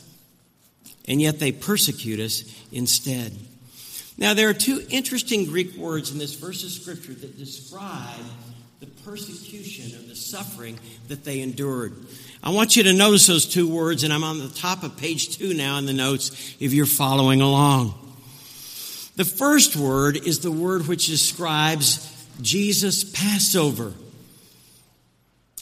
and 1.08 1.20
yet 1.20 1.40
they 1.40 1.52
persecute 1.52 2.20
us 2.20 2.44
instead. 2.72 3.36
Now, 4.16 4.36
there 4.36 4.48
are 4.48 4.54
two 4.54 4.86
interesting 4.92 5.46
Greek 5.46 5.76
words 5.76 6.12
in 6.12 6.20
this 6.20 6.36
verse 6.36 6.64
of 6.64 6.70
Scripture 6.70 7.14
that 7.14 7.36
describe 7.36 8.22
the 8.80 8.86
persecution 9.04 10.00
or 10.00 10.08
the 10.08 10.16
suffering 10.16 10.78
that 11.08 11.24
they 11.24 11.42
endured. 11.42 11.96
I 12.44 12.52
want 12.52 12.76
you 12.76 12.84
to 12.84 12.94
notice 12.94 13.26
those 13.26 13.48
two 13.48 13.68
words, 13.68 14.04
and 14.04 14.14
I'm 14.14 14.24
on 14.24 14.38
the 14.38 14.50
top 14.50 14.84
of 14.84 14.96
page 14.96 15.36
two 15.36 15.56
now 15.56 15.80
in 15.80 15.88
the 15.88 15.94
notes 15.94 16.56
if 16.60 16.74
you're 16.74 16.86
following 16.86 17.42
along. 17.42 17.96
The 19.16 19.26
first 19.26 19.76
word 19.76 20.16
is 20.16 20.42
the 20.42 20.52
word 20.52 20.88
which 20.88 21.08
describes 21.08 22.08
Jesus' 22.40 23.04
Passover. 23.04 23.94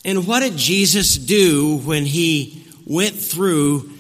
And 0.04 0.26
what 0.26 0.40
did 0.40 0.58
Jesus 0.58 1.18
do 1.18 1.78
when 1.78 2.06
he 2.06 2.66
went 2.86 3.16
through 3.16 3.92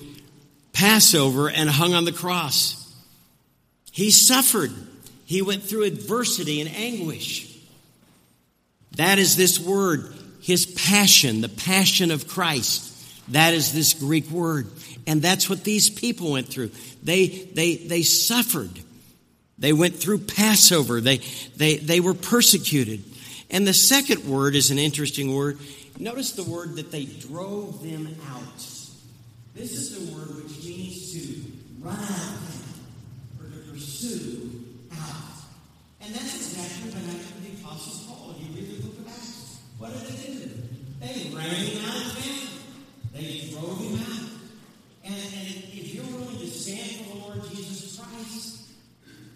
Passover 0.73 1.49
and 1.49 1.69
hung 1.69 1.93
on 1.93 2.05
the 2.05 2.11
cross? 2.11 2.77
He 3.91 4.09
suffered. 4.09 4.71
He 5.25 5.41
went 5.41 5.63
through 5.63 5.83
adversity 5.83 6.59
and 6.61 6.69
anguish. 6.69 7.47
That 8.97 9.19
is 9.19 9.37
this 9.37 9.59
word, 9.59 10.13
his 10.41 10.65
passion, 10.65 11.41
the 11.41 11.49
passion 11.49 12.11
of 12.11 12.27
Christ. 12.27 12.87
That 13.31 13.53
is 13.53 13.71
this 13.71 13.93
Greek 13.93 14.29
word. 14.29 14.67
And 15.07 15.21
that's 15.21 15.49
what 15.49 15.63
these 15.63 15.89
people 15.89 16.31
went 16.31 16.47
through. 16.47 16.71
They, 17.03 17.27
they, 17.27 17.75
they 17.75 18.01
suffered. 18.01 18.71
They 19.57 19.73
went 19.73 19.95
through 19.95 20.19
Passover. 20.19 20.99
They, 20.99 21.17
they, 21.55 21.77
they 21.77 21.99
were 21.99 22.13
persecuted. 22.13 23.03
And 23.49 23.67
the 23.67 23.73
second 23.73 24.25
word 24.25 24.55
is 24.55 24.71
an 24.71 24.79
interesting 24.79 25.35
word. 25.35 25.59
Notice 26.01 26.31
the 26.31 26.43
word 26.43 26.77
that 26.77 26.89
they 26.89 27.05
drove 27.05 27.83
them 27.83 28.07
out. 28.31 28.57
This 29.53 29.71
is 29.71 29.93
the 29.93 30.15
word 30.15 30.33
which 30.43 30.65
means 30.65 31.13
to 31.13 31.43
run 31.79 31.95
out 31.95 32.41
or 33.39 33.45
to 33.45 33.71
pursue 33.71 34.49
out. 34.93 35.45
And 36.01 36.11
that's 36.15 36.35
exactly 36.37 36.89
what 36.89 37.03
happened 37.05 37.45
to 37.45 37.51
the 37.51 37.61
Apostle 37.61 38.15
Paul. 38.15 38.35
You 38.41 38.49
read 38.57 38.77
the 38.77 38.87
book 38.87 38.97
of 38.97 39.07
Acts, 39.09 39.61
what 39.77 39.93
did 39.93 40.07
they 40.17 40.33
do? 40.33 40.49
They 41.01 41.37
ran 41.37 41.53
him 41.53 41.85
out 41.85 41.95
of 41.95 42.17
town. 42.17 42.47
They 43.13 43.51
drove 43.51 43.77
him 43.77 43.99
out. 44.01 44.29
And, 45.05 45.13
and 45.13 45.47
if 45.69 45.93
you're 45.93 46.03
willing 46.05 46.39
to 46.39 46.47
stand 46.47 47.05
for 47.05 47.13
the 47.13 47.21
Lord 47.25 47.47
Jesus 47.51 47.99
Christ, 47.99 48.71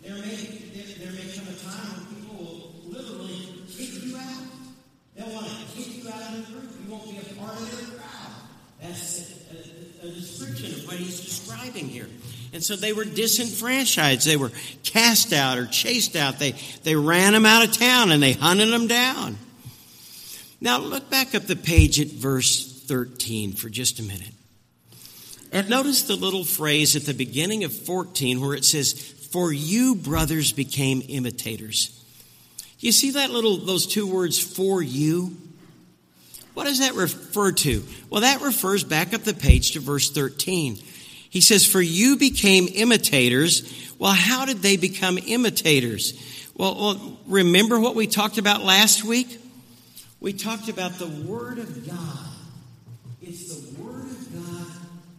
there 0.01 0.15
may, 0.15 0.33
there, 0.73 0.89
there 0.97 1.13
may 1.13 1.29
come 1.29 1.45
a 1.45 1.57
time 1.61 1.93
when 1.93 2.05
people 2.09 2.43
will 2.43 2.89
literally 2.89 3.61
kick 3.69 4.01
you 4.03 4.17
out. 4.17 4.45
They'll 5.15 5.33
want 5.33 5.47
to 5.47 5.53
kick 5.77 6.03
you 6.03 6.09
out 6.09 6.33
of 6.33 6.45
the 6.45 6.51
group. 6.51 6.71
You 6.83 6.91
won't 6.91 7.09
be 7.09 7.17
a 7.17 7.33
part 7.39 7.53
of 7.53 7.71
their 7.71 7.97
crowd. 7.97 8.31
That's 8.81 9.31
a, 10.03 10.05
a, 10.05 10.09
a 10.09 10.11
description 10.11 10.73
of 10.73 10.87
what 10.87 10.97
he's 10.97 11.21
describing 11.21 11.87
here. 11.87 12.09
And 12.51 12.54
so 12.65 12.75
they 12.75 12.93
were 12.93 13.05
disenfranchised. 13.05 14.25
They 14.25 14.37
were 14.37 14.51
cast 14.83 15.33
out 15.33 15.57
or 15.57 15.67
chased 15.67 16.15
out. 16.15 16.39
They, 16.39 16.53
they 16.83 16.95
ran 16.95 17.33
them 17.33 17.45
out 17.45 17.63
of 17.63 17.77
town 17.77 18.11
and 18.11 18.21
they 18.21 18.33
hunted 18.33 18.67
them 18.67 18.87
down. 18.87 19.37
Now 20.59 20.79
look 20.79 21.09
back 21.09 21.35
up 21.35 21.43
the 21.43 21.55
page 21.55 21.99
at 21.99 22.07
verse 22.07 22.83
13 22.87 23.53
for 23.53 23.69
just 23.69 23.99
a 23.99 24.03
minute. 24.03 24.31
And 25.51 25.69
notice 25.69 26.03
the 26.03 26.15
little 26.15 26.43
phrase 26.43 26.95
at 26.95 27.03
the 27.03 27.13
beginning 27.13 27.63
of 27.63 27.71
14 27.71 28.41
where 28.41 28.55
it 28.55 28.65
says, 28.65 28.93
For 28.93 29.53
you, 29.53 29.95
brothers, 29.95 30.51
became 30.51 31.03
imitators. 31.07 32.03
You 32.79 32.91
see 32.91 33.11
that 33.11 33.29
little, 33.29 33.57
those 33.57 33.85
two 33.85 34.07
words, 34.07 34.39
for 34.39 34.81
you? 34.81 35.37
What 36.55 36.65
does 36.65 36.79
that 36.79 36.95
refer 36.95 37.51
to? 37.51 37.83
Well, 38.09 38.21
that 38.21 38.41
refers 38.41 38.83
back 38.83 39.13
up 39.13 39.21
the 39.21 39.33
page 39.33 39.71
to 39.71 39.79
verse 39.79 40.09
13. 40.09 40.79
He 41.35 41.41
says, 41.41 41.65
For 41.65 41.81
you 41.81 42.15
became 42.15 42.69
imitators. 42.73 43.93
Well, 43.99 44.13
how 44.13 44.45
did 44.45 44.59
they 44.59 44.77
become 44.77 45.17
imitators? 45.17 46.13
Well, 46.55 46.75
well, 46.75 47.19
remember 47.27 47.77
what 47.77 47.93
we 47.93 48.07
talked 48.07 48.37
about 48.37 48.63
last 48.63 49.03
week? 49.03 49.41
We 50.21 50.31
talked 50.31 50.69
about 50.69 50.93
the 50.93 51.07
Word 51.07 51.59
of 51.59 51.85
God. 51.85 52.19
It's 53.21 53.53
the 53.53 53.83
Word 53.83 54.05
of 54.05 54.33
God 54.33 54.71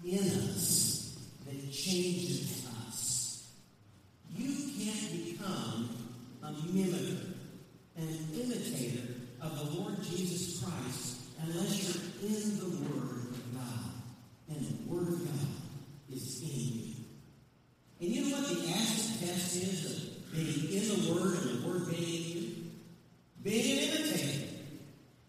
in 0.06 0.26
us 0.49 1.18
that 1.44 1.70
changes 1.70 2.66
us. 2.88 3.50
You 4.35 4.54
can't 4.87 5.23
become 5.23 5.90
a 6.42 6.46
mimicker 6.46 7.35
an 7.99 8.08
imitator 8.35 9.02
of 9.42 9.58
the 9.58 9.78
Lord 9.78 10.02
Jesus 10.02 10.64
Christ 10.64 11.18
unless 11.42 11.82
you're 12.23 12.30
in 12.30 12.58
the 12.58 12.88
Word 12.88 13.35
of 13.35 13.54
God. 13.54 13.90
And 14.49 14.66
the 14.66 14.90
Word 14.90 15.08
of 15.08 15.18
God 15.18 15.37
is 16.16 16.40
in 16.42 16.49
you. 16.49 16.94
And 18.00 18.10
you 18.10 18.28
know 18.28 18.36
what 18.36 18.48
the 18.48 18.68
acid 18.68 19.26
test 19.26 19.56
is 19.56 19.84
of 19.86 20.32
being 20.32 20.70
in 20.70 20.88
the 20.88 21.12
Word 21.12 21.38
and 21.38 21.62
the 21.62 21.68
Word 21.68 21.88
being 21.90 22.02
in 22.02 22.32
you? 22.32 22.64
Being 23.42 23.78
an 23.78 23.96
imitator. 23.96 24.46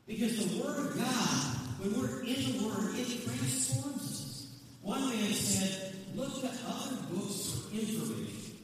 Because 0.05 0.37
the 0.37 0.61
Word 0.61 0.87
of 0.87 0.97
God, 0.97 1.37
when 1.79 1.93
we're 1.97 2.23
in 2.23 2.57
the 2.57 2.67
Word, 2.67 2.93
it 2.95 3.23
transforms 3.23 4.01
us. 4.01 4.59
One 4.81 5.07
man 5.09 5.33
said, 5.33 5.95
look 6.15 6.41
to 6.41 6.47
other 6.67 6.97
books 7.11 7.51
for 7.51 7.73
information, 7.73 8.57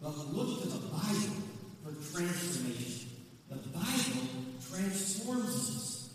but 0.00 0.16
look 0.32 0.62
to 0.62 0.68
the 0.68 0.86
Bible 0.86 1.36
for 1.82 1.92
transformation. 2.12 3.10
The 3.48 3.56
Bible 3.56 4.28
transforms 4.70 5.48
us. 5.48 6.14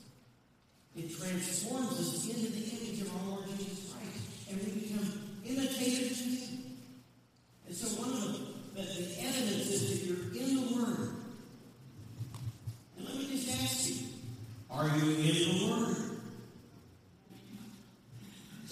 It 0.96 1.18
transforms 1.18 2.00
us. 2.00 2.30
It 2.30 2.44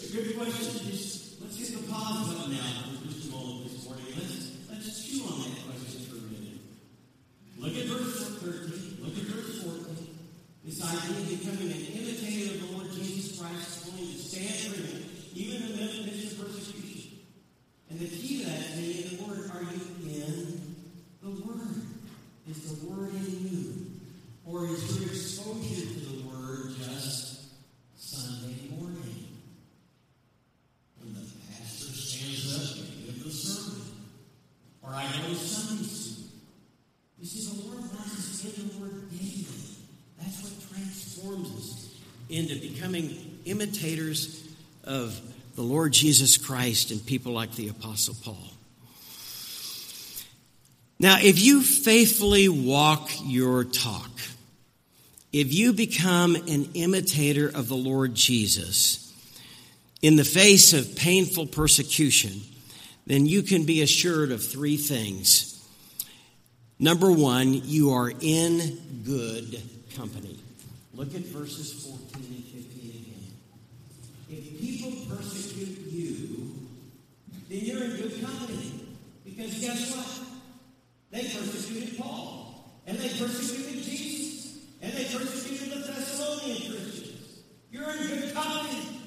A 0.02 0.14
good 0.14 0.36
question. 0.36 0.92
Just 0.92 1.40
let's 1.42 1.58
hit 1.58 1.78
the 1.78 1.88
pause 1.88 2.34
button 2.34 2.52
now 2.52 2.84
for 3.00 3.08
just 3.08 3.30
a 3.30 3.32
moment 3.32 3.72
this 3.72 3.86
morning. 3.86 4.06
Let's 4.18 4.52
let's 4.68 5.08
chew 5.08 5.24
on 5.24 5.40
that 5.40 5.56
question 5.64 6.02
for 6.10 6.18
a 6.18 6.28
minute. 6.28 6.60
Look 7.56 7.78
at 7.78 7.86
verse 7.86 8.20
13. 8.42 8.98
Look 9.00 9.16
at 9.16 9.24
verse 9.30 9.64
14. 9.64 10.08
This 10.66 10.84
idea 10.84 11.16
of 11.16 11.30
becoming 11.30 11.72
an 11.72 11.86
imitator 11.96 12.56
of 12.56 12.60
the 12.60 12.76
Lord 12.76 12.92
Jesus 12.92 13.40
Christ, 13.40 13.86
willing 13.86 14.12
to 14.12 14.18
stand 14.18 14.74
for 14.74 14.82
Him, 14.82 15.06
even 15.34 15.70
in 15.70 15.78
the 15.78 16.12
midst 16.12 16.34
of 16.34 16.44
persecution. 16.44 17.20
And 17.92 18.00
the 18.00 18.08
key 18.08 18.44
to 18.44 18.50
that 18.50 18.74
is 18.80 19.14
in 19.14 19.18
the 19.18 19.24
Word. 19.24 19.52
Are 19.54 19.62
you 19.62 19.80
in 20.12 20.76
the 21.22 21.30
Word? 21.46 21.82
Is 22.50 22.60
the 22.68 22.86
Word 22.86 23.14
in 23.14 23.48
you, 23.48 23.86
or 24.46 24.66
is 24.66 25.00
your 25.00 25.08
exposure 25.08 25.88
to 25.88 26.00
the 26.10 26.28
Word 26.28 26.74
just 26.76 27.54
Sunday 27.96 28.68
morning? 28.76 29.22
When 31.02 31.16
the 31.16 31.22
pastor 31.50 31.94
stands 31.94 32.54
up 32.54 32.78
and 32.78 33.06
gives 33.06 33.24
the 33.24 33.32
sermon. 33.32 33.82
Or 34.84 34.92
I 34.94 35.04
go 35.04 35.30
to 35.30 35.36
Sunday 35.36 35.84
school. 35.84 36.26
You 37.20 37.26
see, 37.26 37.42
the 37.50 37.68
Word 37.68 37.80
wants 37.80 38.20
us 38.20 38.46
in 38.46 38.68
the 38.70 38.78
Word 38.78 39.10
daily. 39.10 39.48
That's 40.20 40.44
what 40.44 40.54
transforms 40.70 41.50
us 41.58 41.96
into 42.32 42.56
becoming 42.56 43.40
imitators 43.46 44.48
of 44.84 45.20
the 45.56 45.62
Lord 45.62 45.92
Jesus 45.92 46.38
Christ 46.38 46.92
and 46.92 47.06
people 47.06 47.34
like 47.34 47.54
the 47.56 47.70
Apostle 47.70 48.16
Paul. 48.24 48.52
Now, 51.00 51.18
if 51.20 51.42
you 51.42 51.62
faithfully 51.62 52.48
walk 52.48 53.10
your 53.24 53.64
talk, 53.64 54.12
if 55.34 55.54
you 55.54 55.74
become 55.74 56.36
an 56.36 56.70
imitator 56.74 57.48
of 57.48 57.68
the 57.68 57.76
Lord 57.76 58.16
Jesus 58.16 59.14
in 60.02 60.16
the 60.16 60.24
face 60.24 60.74
of 60.74 60.96
painful 60.96 61.48
persecution, 61.48 62.42
then 63.08 63.26
you 63.26 63.42
can 63.42 63.66
be 63.66 63.82
assured 63.82 64.32
of 64.32 64.46
three 64.46 64.78
things. 64.78 65.48
Number 66.80 67.12
one, 67.12 67.54
you 67.54 67.92
are 67.92 68.12
in 68.22 69.04
good 69.04 69.62
company. 69.96 70.40
Look 71.02 71.16
at 71.16 71.22
verses 71.22 71.84
14 71.84 72.26
and 72.30 72.44
15 72.46 72.90
again. 72.92 73.26
If 74.30 74.62
people 74.62 75.16
persecute 75.18 75.80
you, 75.90 76.54
then 77.50 77.60
you're 77.62 77.84
in 77.86 77.96
good 77.96 78.24
company. 78.24 78.86
Because 79.26 79.60
guess 79.60 79.96
what? 79.96 80.28
They 81.10 81.24
persecuted 81.24 81.98
Paul, 81.98 82.76
and 82.86 83.00
they 83.00 83.10
persecuted 83.10 83.84
Jesus, 83.84 84.60
and 84.84 84.94
they 84.94 85.06
persecuted 85.06 85.72
the 85.72 85.92
Thessalonian 85.92 86.72
Christians. 86.72 87.40
You're 87.72 87.90
in 87.90 88.08
good 88.08 88.34
company. 88.36 89.00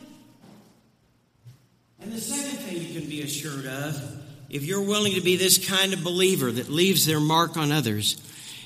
And 2.01 2.13
the 2.13 2.21
second 2.21 2.59
thing 2.59 2.83
you 2.83 3.01
can 3.01 3.09
be 3.09 3.23
assured 3.23 3.67
of, 3.67 4.25
if 4.51 4.65
you're 4.65 4.83
willing 4.83 5.15
to 5.15 5.21
be 5.21 5.37
this 5.37 5.65
kind 5.65 5.93
of 5.93 6.03
believer 6.03 6.51
that 6.51 6.69
leaves 6.69 7.07
their 7.07 7.21
mark 7.21 7.57
on 7.57 7.71
others, 7.71 8.21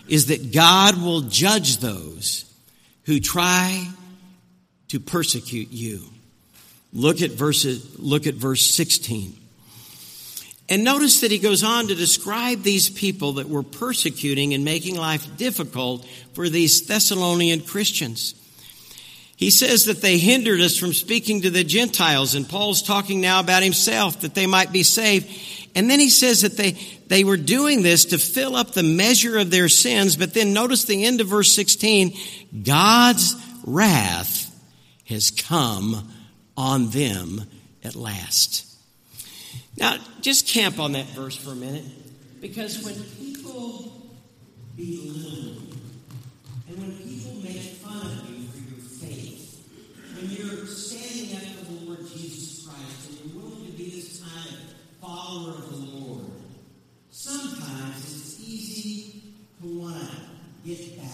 is 0.08 0.28
that 0.28 0.50
God 0.50 1.02
will 1.02 1.20
judge 1.20 1.76
those 1.76 2.47
who 3.08 3.18
try 3.20 3.88
to 4.88 5.00
persecute 5.00 5.70
you. 5.70 6.02
Look 6.92 7.22
at 7.22 7.30
verses, 7.30 7.98
look 7.98 8.26
at 8.26 8.34
verse 8.34 8.66
16. 8.66 9.34
And 10.68 10.84
notice 10.84 11.22
that 11.22 11.30
he 11.30 11.38
goes 11.38 11.64
on 11.64 11.88
to 11.88 11.94
describe 11.94 12.62
these 12.62 12.90
people 12.90 13.32
that 13.34 13.48
were 13.48 13.62
persecuting 13.62 14.52
and 14.52 14.62
making 14.62 14.96
life 14.96 15.38
difficult 15.38 16.06
for 16.34 16.50
these 16.50 16.86
Thessalonian 16.86 17.62
Christians. 17.62 18.34
He 19.38 19.50
says 19.50 19.84
that 19.84 20.00
they 20.00 20.18
hindered 20.18 20.60
us 20.60 20.76
from 20.76 20.92
speaking 20.92 21.42
to 21.42 21.50
the 21.50 21.62
Gentiles, 21.62 22.34
and 22.34 22.48
Paul's 22.48 22.82
talking 22.82 23.20
now 23.20 23.38
about 23.38 23.62
himself, 23.62 24.22
that 24.22 24.34
they 24.34 24.48
might 24.48 24.72
be 24.72 24.82
saved. 24.82 25.28
And 25.76 25.88
then 25.88 26.00
he 26.00 26.10
says 26.10 26.42
that 26.42 26.56
they, 26.56 26.72
they 27.06 27.22
were 27.22 27.36
doing 27.36 27.82
this 27.82 28.06
to 28.06 28.18
fill 28.18 28.56
up 28.56 28.72
the 28.72 28.82
measure 28.82 29.38
of 29.38 29.52
their 29.52 29.68
sins, 29.68 30.16
but 30.16 30.34
then 30.34 30.52
notice 30.52 30.86
the 30.86 31.04
end 31.04 31.20
of 31.20 31.28
verse 31.28 31.54
16 31.54 32.18
God's 32.64 33.36
wrath 33.64 34.52
has 35.04 35.30
come 35.30 36.12
on 36.56 36.90
them 36.90 37.44
at 37.84 37.94
last. 37.94 38.66
Now, 39.76 39.98
just 40.20 40.48
camp 40.48 40.80
on 40.80 40.92
that 40.92 41.06
verse 41.10 41.36
for 41.36 41.52
a 41.52 41.54
minute, 41.54 41.84
because 42.40 42.82
when 42.82 42.96
people 43.20 43.92
belittle 44.76 45.57
when 50.28 50.36
you're 50.36 50.66
standing 50.66 51.36
up 51.36 51.42
for 51.42 51.72
the 51.72 51.86
Lord 51.86 52.06
Jesus 52.06 52.66
Christ 52.66 53.10
and 53.10 53.32
you're 53.32 53.42
willing 53.42 53.64
to 53.64 53.72
be 53.72 53.90
this 53.90 54.20
kind 54.20 54.54
of 54.54 55.00
follower 55.00 55.54
of 55.54 55.70
the 55.70 55.96
Lord, 55.96 56.26
sometimes 57.10 57.96
it's 57.96 58.40
easy 58.40 59.22
to 59.60 59.80
want 59.80 59.96
to 59.96 60.68
get 60.68 60.98
back 60.98 61.08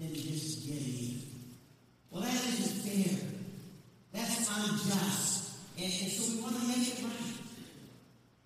and 0.00 0.14
just 0.14 0.66
get 0.66 0.76
even. 0.76 1.22
Well, 2.10 2.22
that 2.22 2.34
isn't 2.34 2.84
fair. 2.84 3.28
That's 4.12 4.48
unjust. 4.48 5.58
And, 5.78 5.84
and 5.84 6.12
so 6.12 6.34
we 6.34 6.42
want 6.42 6.60
to 6.60 6.68
make 6.68 6.98
it 6.98 7.02
right. 7.02 7.12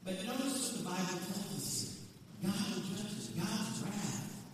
But 0.05 0.27
notice 0.27 0.73
what 0.73 0.79
the 0.79 0.85
Bible 0.85 1.27
tells 1.27 1.57
us. 1.57 2.05
God 2.43 2.55
will 2.55 2.83
judge 2.83 3.19
us. 3.19 3.31
God's 3.37 3.83
wrath 3.83 4.45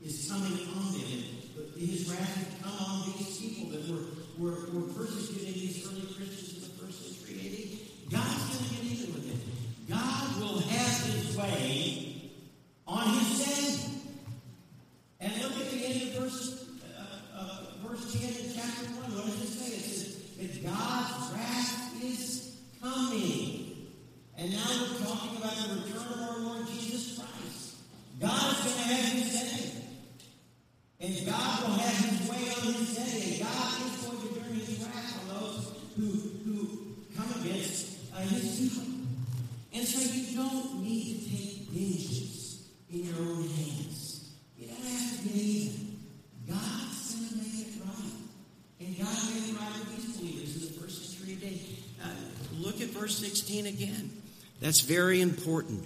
is 0.00 0.30
coming 0.30 0.68
on 0.76 0.92
them. 0.92 1.36
His 1.76 2.10
wrath 2.10 2.36
has 2.36 2.62
come 2.62 2.86
on 2.86 3.12
these 3.18 3.38
people 3.38 3.70
that 3.70 3.88
were, 3.90 4.15
were, 4.38 4.50
were 4.72 4.92
persecuting 4.92 5.54
these 5.54 5.86
early 5.86 6.02
Christians 6.02 6.54
in 6.54 6.60
the 6.60 6.84
first 6.84 7.02
century 7.02 7.40
AD. 7.40 8.12
God's 8.12 8.56
going 8.56 8.68
to 8.68 8.74
get 8.74 8.92
even 8.92 9.14
with 9.14 9.28
them. 9.28 9.40
God 9.88 10.40
will 10.40 10.60
have 10.60 11.04
his 11.06 11.36
way 11.36 12.30
on 12.86 13.08
his 13.18 13.46
day. 13.46 13.90
And 15.20 15.42
look 15.42 15.52
at 15.52 15.70
the 15.70 15.86
end 15.86 16.02
of 16.02 16.22
verse, 16.22 16.68
uh, 16.98 17.38
uh, 17.38 17.88
verse 17.88 18.12
10 18.12 18.28
in 18.28 18.54
chapter 18.54 18.84
1. 18.84 19.14
What 19.16 19.24
does 19.24 19.42
it 19.42 19.58
say? 19.58 19.76
It 19.76 19.80
says 19.80 20.22
that 20.38 20.64
God's 20.64 21.32
wrath 21.32 22.04
is 22.04 22.56
coming. 22.82 23.88
And 24.36 24.52
now 24.52 24.66
we're 24.68 25.06
talking 25.06 25.38
about 25.38 25.56
the 25.56 25.74
return 25.76 26.12
of 26.12 26.28
our 26.28 26.38
Lord 26.40 26.66
Jesus 26.68 27.18
Christ. 27.18 27.76
God 28.20 28.52
is 28.52 28.64
going 28.64 28.88
to 28.88 28.94
have 28.94 29.12
his 29.12 29.32
day. 29.32 29.65
God 31.06 31.62
will 31.62 31.74
have 31.74 32.04
his 32.04 32.28
way 32.28 32.50
on 32.50 32.72
his 32.74 32.96
day. 32.96 33.38
And 33.38 33.42
God 33.46 33.80
is 33.86 34.02
going 34.02 34.20
to 34.22 34.40
turn 34.40 34.54
his 34.54 34.80
wrath 34.82 35.20
on 35.20 35.38
those 35.38 35.72
who, 35.96 36.06
who 36.44 36.96
come 37.16 37.30
against 37.40 37.98
uh, 38.12 38.20
his 38.20 38.58
people. 38.58 38.82
And 39.72 39.86
so 39.86 40.00
you 40.12 40.36
don't 40.36 40.82
need 40.82 41.22
to 41.22 41.30
take 41.30 41.68
vengeance 41.70 42.68
in 42.90 43.04
your 43.04 43.14
own 43.16 43.48
hands. 43.48 44.30
You 44.58 44.68
don't 44.68 44.82
have 44.82 45.22
to 45.22 45.28
get 45.28 45.36
even. 45.36 45.98
God's 46.48 47.14
going 47.14 47.28
to 47.28 47.36
make 47.36 47.68
it 47.68 47.82
right. 47.84 48.12
And 48.80 48.98
God 48.98 49.34
made 49.34 49.50
it 49.50 49.60
right 49.60 49.78
with 49.78 49.96
these 49.96 50.16
believers 50.16 50.56
in 50.56 50.74
the 50.74 50.80
first 50.80 51.18
century 51.18 51.36
day. 51.36 51.60
Uh, 52.02 52.08
look 52.58 52.80
at 52.80 52.88
verse 52.88 53.18
16 53.18 53.66
again. 53.66 54.10
That's 54.60 54.80
very 54.80 55.20
important. 55.20 55.84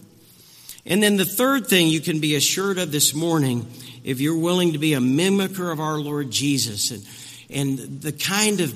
And 0.87 1.03
then 1.03 1.17
the 1.17 1.25
third 1.25 1.67
thing 1.67 1.89
you 1.89 2.01
can 2.01 2.21
be 2.21 2.37
assured 2.37 2.79
of 2.79 2.91
this 2.91 3.15
morning, 3.15 3.71
if 4.05 4.21
you're 4.21 4.39
willing 4.39 4.73
to 4.73 4.79
be 4.79 4.95
a 4.95 4.99
mimicker 4.99 5.73
of 5.73 5.81
our 5.81 5.99
Lord 5.99 6.31
Jesus 6.31 6.91
and, 6.91 7.07
and 7.51 8.01
the 8.01 8.13
kind 8.13 8.61
of 8.61 8.75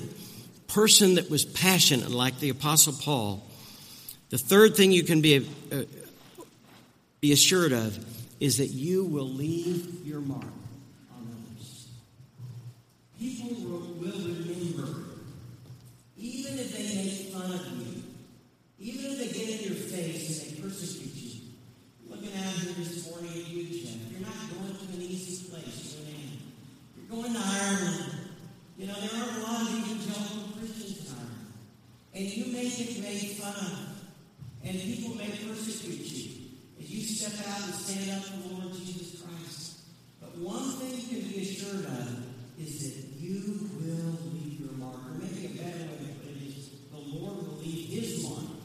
person 0.68 1.14
that 1.14 1.30
was 1.30 1.44
passionate 1.44 2.10
like 2.10 2.38
the 2.40 2.50
Apostle 2.50 2.92
Paul, 2.92 3.46
the 4.30 4.38
third 4.38 4.76
thing 4.76 4.92
you 4.92 5.04
can 5.04 5.20
be, 5.20 5.46
uh, 5.72 5.82
be 7.20 7.32
assured 7.32 7.72
of 7.72 7.98
is 8.40 8.58
that 8.58 8.66
you 8.66 9.04
will 9.04 9.28
leave 9.28 10.04
your 10.04 10.20
mark 10.20 10.42
on 10.42 11.46
others. 11.56 11.88
People 13.18 13.56
will, 13.64 14.10
remember, 14.10 14.88
even 16.18 16.58
if 16.58 16.72
they 16.76 16.96
make 16.96 17.32
fun 17.32 17.52
of 17.52 17.66
you, 17.78 18.02
even 18.80 19.12
if 19.12 19.18
they 19.18 19.38
get 19.38 19.60
in 19.60 19.66
your 19.68 19.76
face 19.76 20.42
and 20.42 20.58
they 20.58 20.60
persecute 20.60 21.14
you. 21.14 21.40
Looking 22.10 22.36
out 22.36 22.52
here 22.52 22.74
this 22.76 23.08
morning 23.08 23.30
at 23.30 23.48
you, 23.48 23.64
Jeff, 23.64 23.96
you're 24.10 24.20
not 24.20 24.34
going 24.50 24.76
to 24.76 24.96
an 24.96 25.02
easy 25.02 25.48
place. 25.48 25.96
You're 26.96 27.03
going 27.14 27.34
to 27.34 27.40
Ireland. 27.40 28.10
You 28.76 28.86
know, 28.88 28.94
there 28.94 29.22
are 29.22 29.38
a 29.38 29.42
lot 29.42 29.60
of 29.62 29.68
evangelical 29.68 30.58
Christians 30.58 31.06
in 31.06 31.14
Ireland. 31.14 31.52
And 32.14 32.24
you 32.24 32.52
may 32.52 32.68
get 32.68 32.98
made 33.02 33.30
fun 33.38 33.54
of. 33.54 33.94
And 34.64 34.80
people 34.80 35.14
may 35.14 35.30
persecute 35.30 36.00
you 36.00 36.30
as 36.80 36.90
you 36.90 37.02
step 37.02 37.46
out 37.46 37.64
and 37.64 37.74
stand 37.74 38.18
up 38.18 38.24
for 38.24 38.48
the 38.48 38.54
Lord 38.54 38.74
Jesus 38.74 39.22
Christ. 39.22 39.80
But 40.20 40.36
one 40.38 40.70
thing 40.72 40.90
you 40.90 41.22
can 41.22 41.30
be 41.30 41.42
assured 41.42 41.84
of 41.84 42.24
is 42.58 42.80
that 42.82 43.20
you 43.20 43.68
will 43.78 44.18
leave 44.32 44.60
your 44.60 44.72
mark. 44.72 44.96
Or 45.06 45.14
maybe 45.20 45.46
a 45.46 45.62
better 45.62 45.84
way 45.84 45.98
to 45.98 46.14
put 46.18 46.30
it 46.34 46.48
is 46.48 46.70
the 46.90 46.98
Lord 46.98 47.46
will 47.46 47.58
leave 47.58 47.90
his 47.90 48.24
mark 48.24 48.58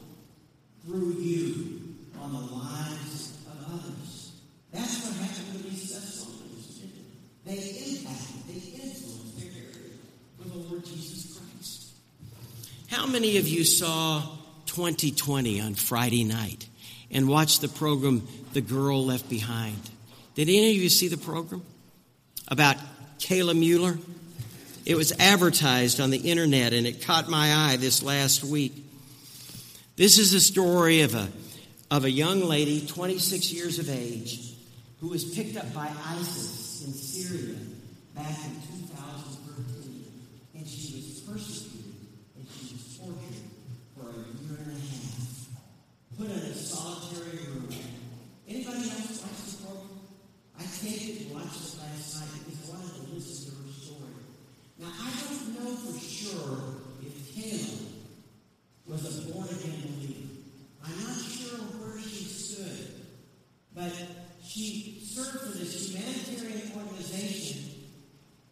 through 0.84 1.12
you 1.20 1.94
on 2.18 2.32
the 2.32 2.54
lives 2.54 3.38
of 3.46 3.56
others. 3.72 4.32
That's 4.72 5.04
what 5.04 5.14
happened 5.16 5.52
with 5.54 5.70
these 5.70 5.92
Thessalonians. 5.92 6.40
They 7.44 7.56
impacted, 7.56 8.46
they 8.46 8.82
influenced 8.82 9.38
their 9.38 9.50
area 9.50 9.96
for 10.38 10.48
the 10.48 10.58
Lord 10.58 10.84
Jesus 10.84 11.36
Christ. 11.36 11.92
How 12.88 13.06
How 13.06 13.06
many 13.20 13.36
of 13.36 13.46
you 13.46 13.64
saw 13.64 14.22
2020 14.64 15.60
on 15.60 15.74
Friday 15.74 16.24
night 16.24 16.66
and 17.10 17.28
watched 17.28 17.60
the 17.60 17.68
program 17.68 18.26
The 18.54 18.62
Girl 18.62 19.04
Left 19.04 19.28
Behind? 19.28 19.78
Did 20.34 20.48
any 20.48 20.70
of 20.70 20.76
you 20.82 20.88
see 20.88 21.08
the 21.08 21.18
program 21.18 21.62
about 22.48 22.76
Kayla 23.18 23.54
Mueller? 23.54 23.98
It 24.86 24.96
was 24.96 25.12
advertised 25.20 26.00
on 26.00 26.08
the 26.08 26.16
internet 26.16 26.72
and 26.72 26.86
it 26.86 27.04
caught 27.04 27.28
my 27.28 27.52
eye 27.54 27.76
this 27.76 28.02
last 28.02 28.42
week. 28.42 28.72
This 29.96 30.16
is 30.16 30.32
a 30.32 30.40
story 30.40 31.02
of 31.02 31.14
a, 31.14 31.28
of 31.90 32.06
a 32.06 32.10
young 32.10 32.40
lady, 32.40 32.86
26 32.86 33.52
years 33.52 33.78
of 33.78 33.90
age, 33.90 34.54
who 35.02 35.08
was 35.08 35.26
picked 35.34 35.58
up 35.58 35.74
by 35.74 35.92
ISIS 36.06 36.86
in 36.86 36.94
Syria 36.94 37.58
back 38.14 38.30
in 38.46 38.54
2013. 38.88 40.04
And 40.54 40.66
she 40.66 40.94
was 40.94 41.20
persecuted 41.20 41.70
and 42.40 42.48
she 42.48 42.74
was 42.74 42.96
tortured 42.96 43.50
for 43.94 44.08
a 44.08 44.14
year 44.14 44.58
and 44.64 44.72
a 44.72 44.80
half. 44.80 45.46
Put 46.20 46.28
in 46.32 46.36
a 46.36 46.54
solitary 46.54 47.46
room. 47.48 47.68
Anybody 48.46 48.90
else 48.90 49.24
watch 49.24 49.56
the 49.56 49.64
program? 49.64 50.00
I 50.58 50.64
came 50.64 51.16
to 51.16 51.32
watch 51.32 51.56
it 51.56 51.80
last 51.80 52.20
night 52.20 52.44
because 52.44 52.68
I 52.68 52.76
wanted 52.76 53.08
to 53.08 53.14
listen 53.14 53.48
to 53.48 53.56
her 53.56 53.72
story. 53.72 54.20
Now, 54.76 54.92
I 55.00 55.10
don't 55.16 55.64
know 55.64 55.74
for 55.76 55.98
sure 55.98 56.60
if 57.00 57.32
Kayla 57.32 57.86
was 58.86 59.28
a 59.28 59.32
born 59.32 59.48
again 59.48 59.80
believer. 59.80 60.28
I'm 60.84 61.04
not 61.04 61.16
sure 61.16 61.56
where 61.80 61.98
she 62.02 62.24
stood, 62.24 63.00
but 63.74 63.90
she 64.44 65.00
served 65.02 65.40
for 65.40 65.56
this 65.56 65.88
humanitarian 65.88 66.70
organization, 66.76 67.64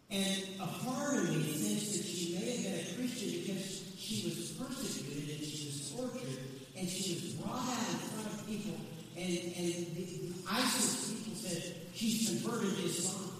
and 0.09 0.43
a 0.59 0.65
part 0.65 1.17
of 1.19 1.29
me 1.29 1.43
thinks 1.43 1.97
that 1.97 2.03
she 2.03 2.33
may 2.33 2.49
have 2.49 2.63
been 2.63 2.79
a 2.79 2.97
Christian 2.97 3.41
because 3.41 3.93
she 3.95 4.25
was 4.25 4.57
persecuted 4.57 5.37
and 5.37 5.45
she 5.45 5.67
was 5.67 5.93
tortured 5.95 6.49
and 6.79 6.87
she 6.87 7.13
was 7.15 7.33
brought 7.33 7.59
out 7.59 7.89
in 7.91 7.99
front 8.07 8.39
of 8.39 8.47
people, 8.47 8.75
and, 9.17 9.27
and 9.27 9.67
the, 9.95 10.03
the 10.05 10.33
ISIS 10.49 11.11
people 11.11 11.35
said, 11.35 11.75
She's 11.93 12.29
converted 12.29 12.77
to 12.77 12.83
Islam. 12.83 13.31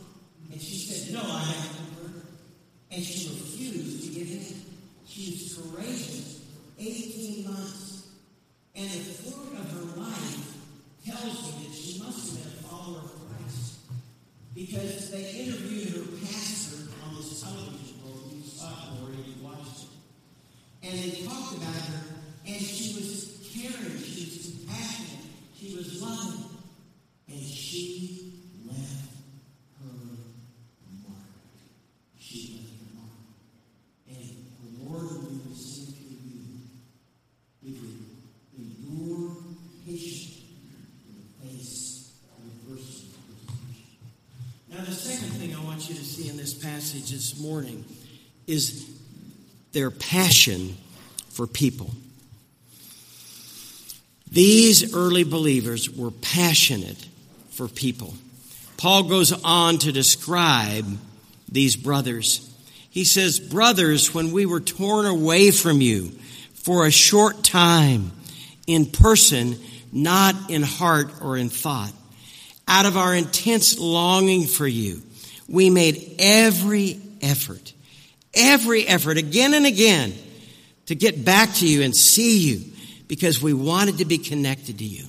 And 0.51 0.61
she 0.61 0.75
said, 0.75 1.13
No, 1.13 1.21
I 1.21 1.39
haven't 1.39 1.85
converted. 1.85 2.27
And 2.91 3.03
she 3.03 3.29
refused 3.29 4.03
to 4.03 4.19
give 4.19 4.29
in. 4.29 4.69
Courageous 5.71 6.41
18 6.77 7.45
months. 7.45 8.07
And 8.75 8.89
the 8.89 9.13
fruit 9.13 9.59
of 9.59 9.71
her 9.71 9.99
life 9.99 10.57
tells 11.05 11.57
me 11.57 11.67
that 11.67 11.75
she 11.75 11.99
must 11.99 12.37
have 12.37 12.43
been 12.43 12.53
a 12.53 12.67
follower 12.67 12.99
of 12.99 13.11
Christ. 13.27 13.79
Because 14.55 15.11
they 15.11 15.29
interviewed 15.31 15.89
her 15.95 16.25
pastor 16.25 16.87
on 17.05 17.15
this 17.15 17.41
television 17.41 17.99
program. 18.01 18.37
You 18.37 18.43
saw 18.43 18.69
it 18.69 19.01
or 19.03 19.11
you 19.11 19.43
watched 19.43 19.83
it. 19.83 19.89
And 20.81 20.97
they 20.97 21.25
talked 21.25 21.57
about 21.57 21.75
her, 21.75 22.03
and 22.47 22.61
she 22.61 22.95
was 22.95 23.51
caring, 23.53 23.99
she 23.99 24.23
was 24.25 24.55
compassionate, 24.59 25.25
she 25.57 25.75
was 25.75 26.01
loving. 26.01 26.45
And 27.27 27.41
she 27.41 28.33
left 28.65 29.11
her 29.81 29.93
mark. 31.03 31.19
She 32.17 32.39
left 32.55 32.79
her 32.79 32.95
mark. 32.95 33.19
And 34.09 34.23
the 34.63 34.83
Lord 34.83 35.03
will 35.03 35.53
say 35.53 35.91
to 35.91 36.01
you, 36.01 36.41
if 37.61 37.69
you 37.69 37.91
endure 38.57 39.35
patiently 39.85 40.45
in 41.07 41.13
the 41.21 41.49
face 41.49 42.13
of 42.35 42.39
adversity 42.45 43.09
and 43.13 43.37
persecution. 43.37 43.97
Now, 44.71 44.85
the 44.85 44.91
second 44.91 45.31
thing 45.37 45.55
I 45.55 45.63
want 45.63 45.87
you 45.89 45.95
to 45.95 46.03
see 46.03 46.29
in 46.29 46.37
this 46.37 46.53
passage 46.53 47.08
this 47.19 47.37
morning 47.37 47.83
is 48.47 48.89
their 49.73 49.91
passion 49.91 50.77
for 51.31 51.45
people. 51.45 51.91
These 54.31 54.95
early 54.95 55.25
believers 55.25 55.89
were 55.89 56.11
passionate 56.11 57.09
for 57.49 57.67
people. 57.67 58.13
Paul 58.77 59.03
goes 59.03 59.33
on 59.43 59.79
to 59.79 59.91
describe 59.91 60.85
these 61.51 61.75
brothers. 61.75 62.49
He 62.89 63.03
says, 63.03 63.37
Brothers, 63.37 64.13
when 64.13 64.31
we 64.31 64.45
were 64.45 64.61
torn 64.61 65.05
away 65.05 65.51
from 65.51 65.81
you 65.81 66.11
for 66.53 66.85
a 66.85 66.91
short 66.91 67.43
time, 67.43 68.13
in 68.65 68.85
person, 68.85 69.57
not 69.91 70.49
in 70.49 70.61
heart 70.61 71.11
or 71.21 71.35
in 71.35 71.49
thought, 71.49 71.91
out 72.65 72.85
of 72.85 72.95
our 72.95 73.13
intense 73.13 73.77
longing 73.77 74.47
for 74.47 74.65
you, 74.65 75.01
we 75.49 75.69
made 75.69 76.15
every 76.19 77.01
effort, 77.21 77.73
every 78.33 78.87
effort 78.87 79.17
again 79.17 79.53
and 79.53 79.65
again 79.65 80.13
to 80.87 80.95
get 80.95 81.23
back 81.23 81.53
to 81.55 81.67
you 81.67 81.83
and 81.83 81.95
see 81.95 82.39
you 82.39 82.71
because 83.07 83.41
we 83.41 83.53
wanted 83.53 83.99
to 83.99 84.05
be 84.05 84.17
connected 84.17 84.79
to 84.79 84.85
you. 84.85 85.05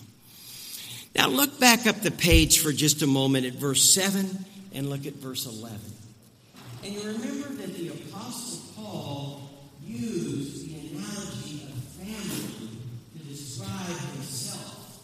Now 1.14 1.28
look 1.28 1.58
back 1.58 1.86
up 1.86 1.96
the 2.00 2.10
page 2.10 2.60
for 2.60 2.72
just 2.72 3.02
a 3.02 3.06
moment 3.06 3.46
at 3.46 3.54
verse 3.54 3.94
7 3.94 4.44
and 4.74 4.90
look 4.90 5.06
at 5.06 5.14
verse 5.14 5.46
11. 5.46 5.78
And 6.84 6.94
you 6.94 7.00
remember 7.00 7.48
that 7.48 7.74
the 7.74 7.88
Apostle 7.88 8.60
Paul 8.76 9.50
used 9.84 10.66
the 10.66 10.96
analogy 10.96 11.66
of 11.68 11.82
family 11.98 12.78
to 13.18 13.28
describe 13.28 13.96
himself 14.12 15.02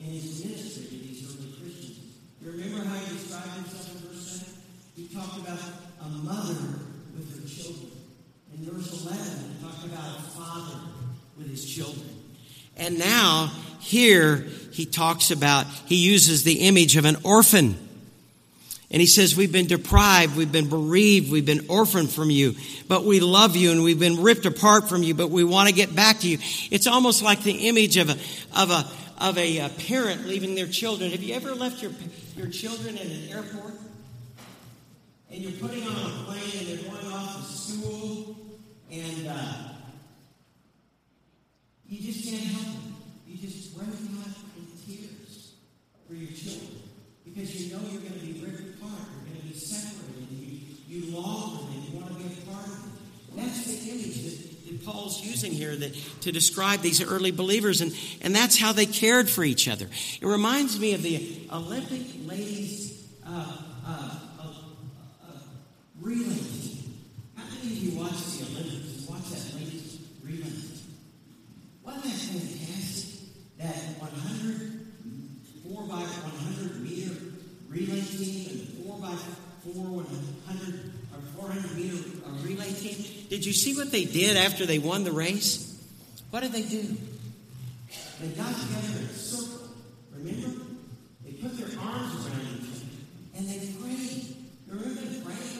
in 0.00 0.06
his 0.06 0.44
ministry 0.44 0.86
to 0.86 0.90
these 0.90 1.24
early 1.24 1.52
Christians. 1.60 2.18
You 2.42 2.50
remember 2.50 2.84
how 2.84 2.96
he 2.96 3.14
described 3.14 3.50
himself 3.52 3.90
in 3.94 4.08
verse 4.08 4.40
7? 4.40 4.54
He 4.96 5.08
talked 5.14 5.38
about 5.38 5.58
a 6.04 6.08
mother 6.08 6.54
with 7.16 7.40
her 7.40 7.48
children. 7.48 7.90
In 8.52 8.64
verse 8.64 9.04
11, 9.04 9.54
he 9.56 9.64
talked 9.64 9.84
about 9.84 10.18
a 10.18 10.22
father 10.22 10.78
with 11.36 11.48
his 11.48 11.64
children. 11.64 12.08
And 12.76 12.98
now, 12.98 13.50
here, 13.80 14.46
he 14.72 14.86
talks 14.86 15.30
about, 15.30 15.66
he 15.86 15.96
uses 15.96 16.42
the 16.42 16.60
image 16.60 16.96
of 16.96 17.04
an 17.04 17.16
orphan. 17.22 17.78
And 18.90 19.00
he 19.00 19.06
says, 19.06 19.36
We've 19.36 19.52
been 19.52 19.66
deprived, 19.66 20.36
we've 20.36 20.52
been 20.52 20.68
bereaved, 20.68 21.30
we've 21.30 21.46
been 21.46 21.66
orphaned 21.68 22.10
from 22.10 22.30
you, 22.30 22.54
but 22.86 23.04
we 23.04 23.20
love 23.20 23.56
you, 23.56 23.72
and 23.72 23.82
we've 23.82 23.98
been 23.98 24.22
ripped 24.22 24.46
apart 24.46 24.88
from 24.88 25.02
you, 25.02 25.14
but 25.14 25.30
we 25.30 25.42
want 25.42 25.68
to 25.68 25.74
get 25.74 25.94
back 25.94 26.20
to 26.20 26.28
you. 26.28 26.38
It's 26.70 26.86
almost 26.86 27.22
like 27.22 27.42
the 27.42 27.68
image 27.68 27.96
of 27.96 28.10
a, 28.10 28.16
of 28.56 28.70
a, 28.70 28.86
of 29.18 29.38
a, 29.38 29.58
a 29.58 29.68
parent 29.68 30.26
leaving 30.26 30.54
their 30.54 30.66
children. 30.66 31.10
Have 31.10 31.22
you 31.22 31.34
ever 31.34 31.54
left 31.54 31.82
your, 31.82 31.92
your 32.36 32.48
children 32.48 32.96
in 32.96 33.10
an 33.10 33.28
airport? 33.30 33.74
And 35.30 35.42
you're 35.42 35.52
putting 35.52 35.82
on 35.82 35.94
a 35.94 36.24
plane 36.24 36.42
and 36.58 36.66
they're 36.68 36.90
going 36.90 37.12
off 37.12 37.46
to 37.46 37.56
school, 37.56 38.36
and 38.90 39.28
uh, 39.28 39.54
you 41.88 42.12
just 42.12 42.30
can't 42.30 42.42
help 42.42 42.76
it. 42.76 43.30
You 43.30 43.38
just 43.38 43.76
break 43.76 43.88
out 43.88 44.36
in 44.56 44.66
tears 44.86 45.54
for 46.06 46.14
your 46.14 46.30
children 46.30 46.82
because 47.24 47.54
you 47.56 47.74
know 47.74 47.80
you're 47.90 48.00
going 48.00 48.20
to 48.20 48.26
be 48.26 48.40
ripped 48.44 48.76
apart. 48.76 48.92
You're 49.24 49.34
going 49.34 49.40
to 49.40 49.52
be 49.52 49.58
separated. 49.58 50.28
You, 50.30 50.60
you 50.88 51.16
long 51.16 51.58
for 51.58 51.64
them. 51.64 51.82
You 51.90 51.98
want 51.98 52.12
to 52.12 52.18
be 52.18 52.32
a 52.32 52.52
part 52.52 52.66
of 52.66 52.70
them. 52.70 52.92
That's 53.36 53.64
the 53.64 53.90
image 53.90 54.22
that, 54.22 54.66
that 54.66 54.84
Paul's 54.84 55.20
using 55.24 55.50
here 55.50 55.74
that, 55.74 55.94
to 56.20 56.30
describe 56.30 56.80
these 56.80 57.02
early 57.02 57.32
believers, 57.32 57.80
and, 57.80 57.92
and 58.20 58.34
that's 58.34 58.58
how 58.58 58.72
they 58.72 58.86
cared 58.86 59.28
for 59.28 59.42
each 59.42 59.68
other. 59.68 59.86
It 60.20 60.26
reminds 60.26 60.78
me 60.78 60.94
of 60.94 61.02
the 61.02 61.48
Olympic 61.52 62.02
ladies 62.26 63.04
uh, 63.26 63.56
uh, 63.86 64.18
team. 66.04 66.94
How 67.36 67.44
many 67.44 67.72
of 67.72 67.82
you 67.82 67.98
watch 67.98 68.12
the 68.12 68.44
Olympics 68.44 69.08
watch 69.08 69.30
that 69.30 69.54
ladies 69.56 69.98
relay? 70.22 70.52
Wasn't 71.84 72.04
that 72.04 72.12
fantastic? 72.12 73.20
That 73.58 73.76
100, 74.00 74.86
4 75.62 75.82
by 75.82 75.94
100 75.94 76.82
meter 76.82 77.14
relay 77.68 78.00
team 78.00 78.50
and 78.50 78.86
4 78.86 78.98
by 78.98 79.14
4, 79.64 79.72
100 79.72 80.92
or 81.12 81.20
400 81.40 81.76
meter 81.76 81.96
uh, 82.26 82.30
relay 82.42 82.72
team. 82.72 83.26
Did 83.28 83.44
you 83.46 83.52
see 83.52 83.74
what 83.74 83.90
they 83.90 84.04
did 84.04 84.36
after 84.36 84.66
they 84.66 84.78
won 84.78 85.04
the 85.04 85.12
race? 85.12 85.70
What 86.30 86.40
did 86.40 86.52
they 86.52 86.62
do? 86.62 86.96
They 88.20 88.28
got 88.28 88.54
together 88.54 88.98
in 88.98 89.04
a 89.04 89.08
circle. 89.14 89.68
Remember? 90.12 90.64
They 91.24 91.32
put 91.32 91.56
their 91.56 91.80
arms 91.80 92.26
around 92.26 92.58
each 92.60 92.68
other 92.70 92.86
and 93.36 93.48
they 93.48 93.58
prayed. 93.80 94.36
Remember 94.68 95.00
they 95.00 95.20
prayed? 95.20 95.53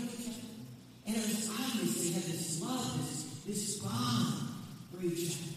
And 1.15 1.23
it 1.23 1.29
was 1.29 1.49
obvious 1.49 2.03
they 2.03 2.11
had 2.11 2.25
this 2.25 2.61
love, 2.61 2.99
this, 2.99 3.23
this 3.47 3.79
bond 3.79 4.49
for 4.91 5.07
each 5.07 5.31
other. 5.31 5.55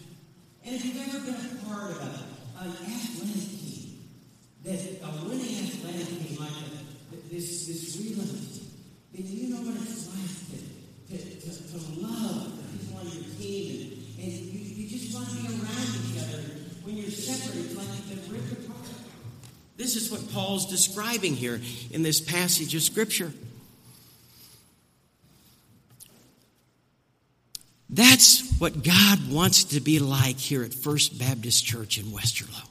And 0.64 0.76
if 0.76 0.84
you've 0.84 1.02
ever 1.02 1.18
been 1.18 1.34
a 1.34 1.64
part 1.66 1.90
of 1.90 1.98
a, 1.98 2.62
an 2.62 2.70
athletic 2.70 3.42
team, 3.58 4.06
that 4.62 4.78
a 5.02 5.24
winning 5.26 5.66
athletic 5.66 6.06
team 6.06 6.38
like 6.38 6.50
a, 6.50 7.28
this 7.28 7.66
this 7.66 7.98
relay 7.98 8.24
team, 8.24 8.70
then 9.12 9.26
you 9.26 9.48
know 9.50 9.62
what 9.62 9.82
it's 9.82 10.06
like 10.14 10.30
to, 10.46 11.16
to, 11.16 11.40
to, 11.40 11.50
to 11.50 12.00
love 12.06 12.54
the 12.56 12.78
people 12.78 12.98
on 13.00 13.06
your 13.06 13.24
team, 13.34 13.98
and, 14.16 14.30
and 14.30 14.38
you, 14.54 14.60
you 14.62 14.88
just 14.88 15.12
want 15.12 15.28
to 15.28 15.34
be 15.34 15.48
around 15.48 15.90
each 16.06 16.22
other. 16.22 16.38
When 16.84 16.96
you're 16.98 17.10
separated, 17.10 17.66
it's 17.66 17.76
like 17.76 17.88
you've 17.96 18.22
been 18.22 18.32
ripped 18.32 18.64
apart. 18.64 18.78
This 19.76 19.96
is 19.96 20.08
what 20.12 20.30
Paul's 20.32 20.66
describing 20.66 21.34
here 21.34 21.60
in 21.90 22.04
this 22.04 22.20
passage 22.20 22.76
of 22.76 22.82
Scripture. 22.82 23.32
That's 27.90 28.47
what 28.58 28.82
God 28.82 29.30
wants 29.30 29.64
to 29.64 29.80
be 29.80 29.98
like 29.98 30.36
here 30.36 30.64
at 30.64 30.74
First 30.74 31.18
Baptist 31.18 31.64
Church 31.64 31.98
in 31.98 32.06
Westerlo. 32.06 32.68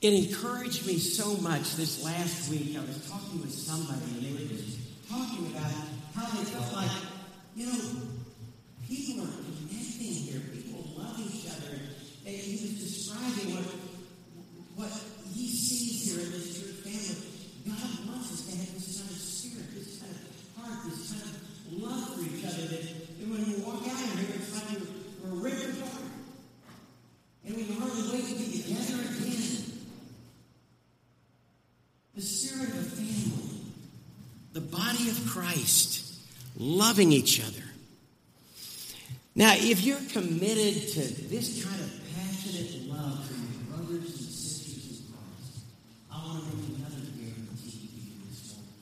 It 0.00 0.14
encouraged 0.14 0.86
me 0.86 0.98
so 0.98 1.36
much 1.42 1.74
this 1.74 2.02
last 2.04 2.48
week. 2.50 2.76
I 2.76 2.80
was 2.80 3.06
talking 3.10 3.40
with 3.42 3.52
somebody, 3.52 4.00
and 4.16 4.22
they 4.24 4.32
were 4.32 4.48
just 4.48 4.78
talking 5.10 5.52
about 5.52 5.72
how 6.14 6.26
they 6.38 6.44
felt 6.44 6.72
like, 6.72 6.90
you 7.54 7.66
know, 7.66 7.78
people 8.88 9.24
are 9.24 9.34
connecting 9.68 10.14
here. 10.24 10.40
People 10.54 10.88
love 10.96 11.20
each 11.20 11.50
other. 11.50 11.76
And 12.24 12.34
he 12.34 12.52
was 12.64 12.80
describing 12.80 13.54
what, 13.54 14.88
what 14.88 15.00
he 15.34 15.48
sees 15.48 16.14
here 16.14 16.24
in 16.24 16.32
this 16.32 16.58
church 16.58 16.80
family. 16.80 17.26
God 17.66 18.08
wants 18.08 18.32
us 18.32 18.46
to 18.46 18.56
have 18.56 18.72
this 18.72 18.98
kind 18.98 19.10
of 19.10 19.16
spirit, 19.16 19.68
this 19.74 20.00
kind 20.00 20.16
of 20.16 20.64
heart, 20.64 20.88
this 20.88 21.12
kind 21.12 21.22
of 21.28 21.40
love 21.76 22.14
for 22.14 22.22
each 22.24 22.44
other 22.44 22.66
that, 22.66 22.82
that 22.82 23.28
when 23.28 23.44
we 23.46 23.62
walk 23.62 23.86
out 23.86 24.00
of 24.00 24.18
here, 24.18 24.34
it's 24.34 24.54
like 24.54 24.80
we're, 24.80 25.30
we're 25.30 25.44
ripped 25.44 25.76
apart. 25.76 26.08
And 27.44 27.56
we 27.56 27.64
can 27.64 27.76
hardly 27.76 28.02
wait 28.10 28.26
to 28.26 28.34
be 28.34 28.62
together 28.62 29.02
again. 29.06 29.46
The 32.14 32.22
spirit 32.22 32.68
of 32.70 32.78
a 32.78 32.90
family, 32.90 33.60
the 34.52 34.60
body 34.60 35.08
of 35.08 35.26
Christ, 35.26 36.12
loving 36.60 37.10
each 37.10 37.40
other. 37.40 37.64
Now, 39.34 39.54
if 39.56 39.82
you're 39.82 40.04
committed 40.12 40.88
to 40.92 41.00
this 41.28 41.64
kind 41.64 41.80
of 41.80 41.90
passionate 42.14 42.86
love 42.86 43.24
for 43.24 43.32
your 43.32 43.64
brothers 43.72 44.04
and 44.04 44.28
sisters 44.28 45.00
in 45.00 45.06
Christ, 45.08 45.64
I 46.12 46.16
want 46.18 46.44
to 46.44 46.56
bring 46.56 46.76
another 46.76 47.08
guarantee 47.16 47.88
to 47.88 47.96
you 47.96 48.12
this 48.28 48.52
morning. 48.52 48.76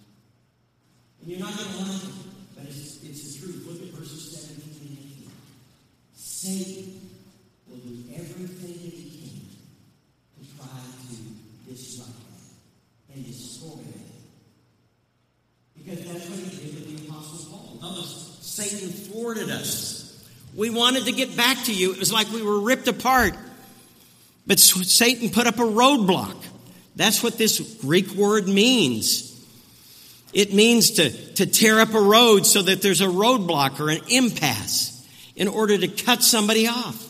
And 1.23 1.31
you're 1.31 1.39
not 1.39 1.55
going 1.55 1.71
to 1.71 1.79
like 1.79 2.03
it, 2.03 2.15
but 2.57 2.65
it's, 2.67 3.05
it's 3.05 3.39
the 3.39 3.47
truth. 3.47 3.63
Look 3.69 3.83
at 3.87 3.95
verses 3.95 4.27
17 4.43 4.67
and 4.83 4.99
18. 4.99 5.31
Satan 6.17 7.11
will 7.71 7.77
do 7.79 7.95
everything 8.19 8.75
that 8.75 8.95
he 8.99 9.07
can 9.23 9.47
to 10.35 10.57
try 10.59 10.67
to 10.67 11.71
disrupt 11.71 12.11
that 12.11 13.15
and 13.15 13.25
destroy 13.25 13.77
that. 13.77 14.19
Because 15.79 16.05
that's 16.05 16.29
what 16.29 16.39
he 16.39 16.57
did 16.57 16.75
with 16.75 17.07
the 17.07 17.09
Apostle 17.09 17.53
Paul. 17.53 17.79
Notice, 17.81 18.39
Satan 18.41 18.89
thwarted 18.89 19.51
us. 19.51 20.09
We 20.59 20.71
wanted 20.71 21.05
to 21.05 21.13
get 21.13 21.37
back 21.37 21.67
to 21.67 21.73
you. 21.73 21.93
It 21.93 22.01
was 22.01 22.13
like 22.13 22.33
we 22.33 22.43
were 22.43 22.59
ripped 22.59 22.89
apart. 22.89 23.33
But 24.45 24.59
Satan 24.59 25.31
put 25.31 25.47
up 25.47 25.61
a 25.61 25.63
roadblock. 25.63 26.35
That's 26.97 27.23
what 27.23 27.39
this 27.39 27.79
Greek 27.81 28.11
word 28.11 28.49
means. 28.49 29.25
It 30.33 30.53
means 30.53 30.91
to, 30.93 31.11
to 31.35 31.47
tear 31.47 31.79
up 31.79 31.95
a 31.95 32.01
road 32.01 32.45
so 32.45 32.63
that 32.63 32.83
there's 32.83 33.01
a 33.01 33.07
roadblock 33.07 33.79
or 33.79 33.91
an 33.91 34.01
impasse 34.09 35.07
in 35.37 35.47
order 35.47 35.79
to 35.79 35.87
cut 35.87 36.25
somebody 36.25 36.67
off. 36.67 37.09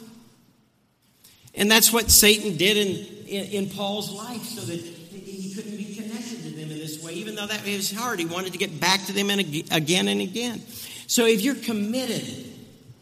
And 1.55 1.71
that's 1.71 1.91
what 1.91 2.11
Satan 2.11 2.59
did 2.59 2.77
in, 2.77 3.27
in, 3.27 3.65
in 3.65 3.71
Paul's 3.71 4.13
life 4.13 4.45
so 4.45 4.61
that 4.61 4.79
he 4.79 5.55
couldn't 5.55 5.79
be 5.79 5.95
connected 5.95 6.43
to 6.43 6.51
them 6.51 6.71
in 6.71 6.79
this 6.79 7.03
way, 7.03 7.15
even 7.15 7.35
though 7.35 7.47
that 7.47 7.65
was 7.65 7.91
hard. 7.93 8.19
He 8.19 8.27
wanted 8.27 8.53
to 8.53 8.59
get 8.59 8.79
back 8.79 9.07
to 9.07 9.15
them 9.15 9.31
again 9.31 10.09
and 10.09 10.21
again. 10.21 10.61
So 11.07 11.25
if 11.25 11.41
you're 11.41 11.55
committed 11.55 12.45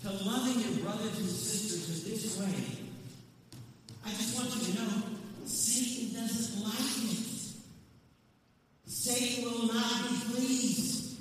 to 0.06 0.12
loving 0.24 0.60
your 0.60 0.84
brothers 0.84 1.18
and 1.18 1.28
sisters 1.28 2.04
in 2.04 2.10
this 2.12 2.38
way, 2.38 2.86
I 4.04 4.10
just 4.10 4.36
want 4.36 4.54
you 4.54 4.72
to 4.72 4.80
know 4.80 5.02
Satan 5.44 6.14
doesn't 6.14 6.62
like 6.62 7.10
it. 7.10 7.26
Satan 8.86 9.44
will 9.44 9.66
not 9.66 10.08
be 10.08 10.16
pleased. 10.32 11.18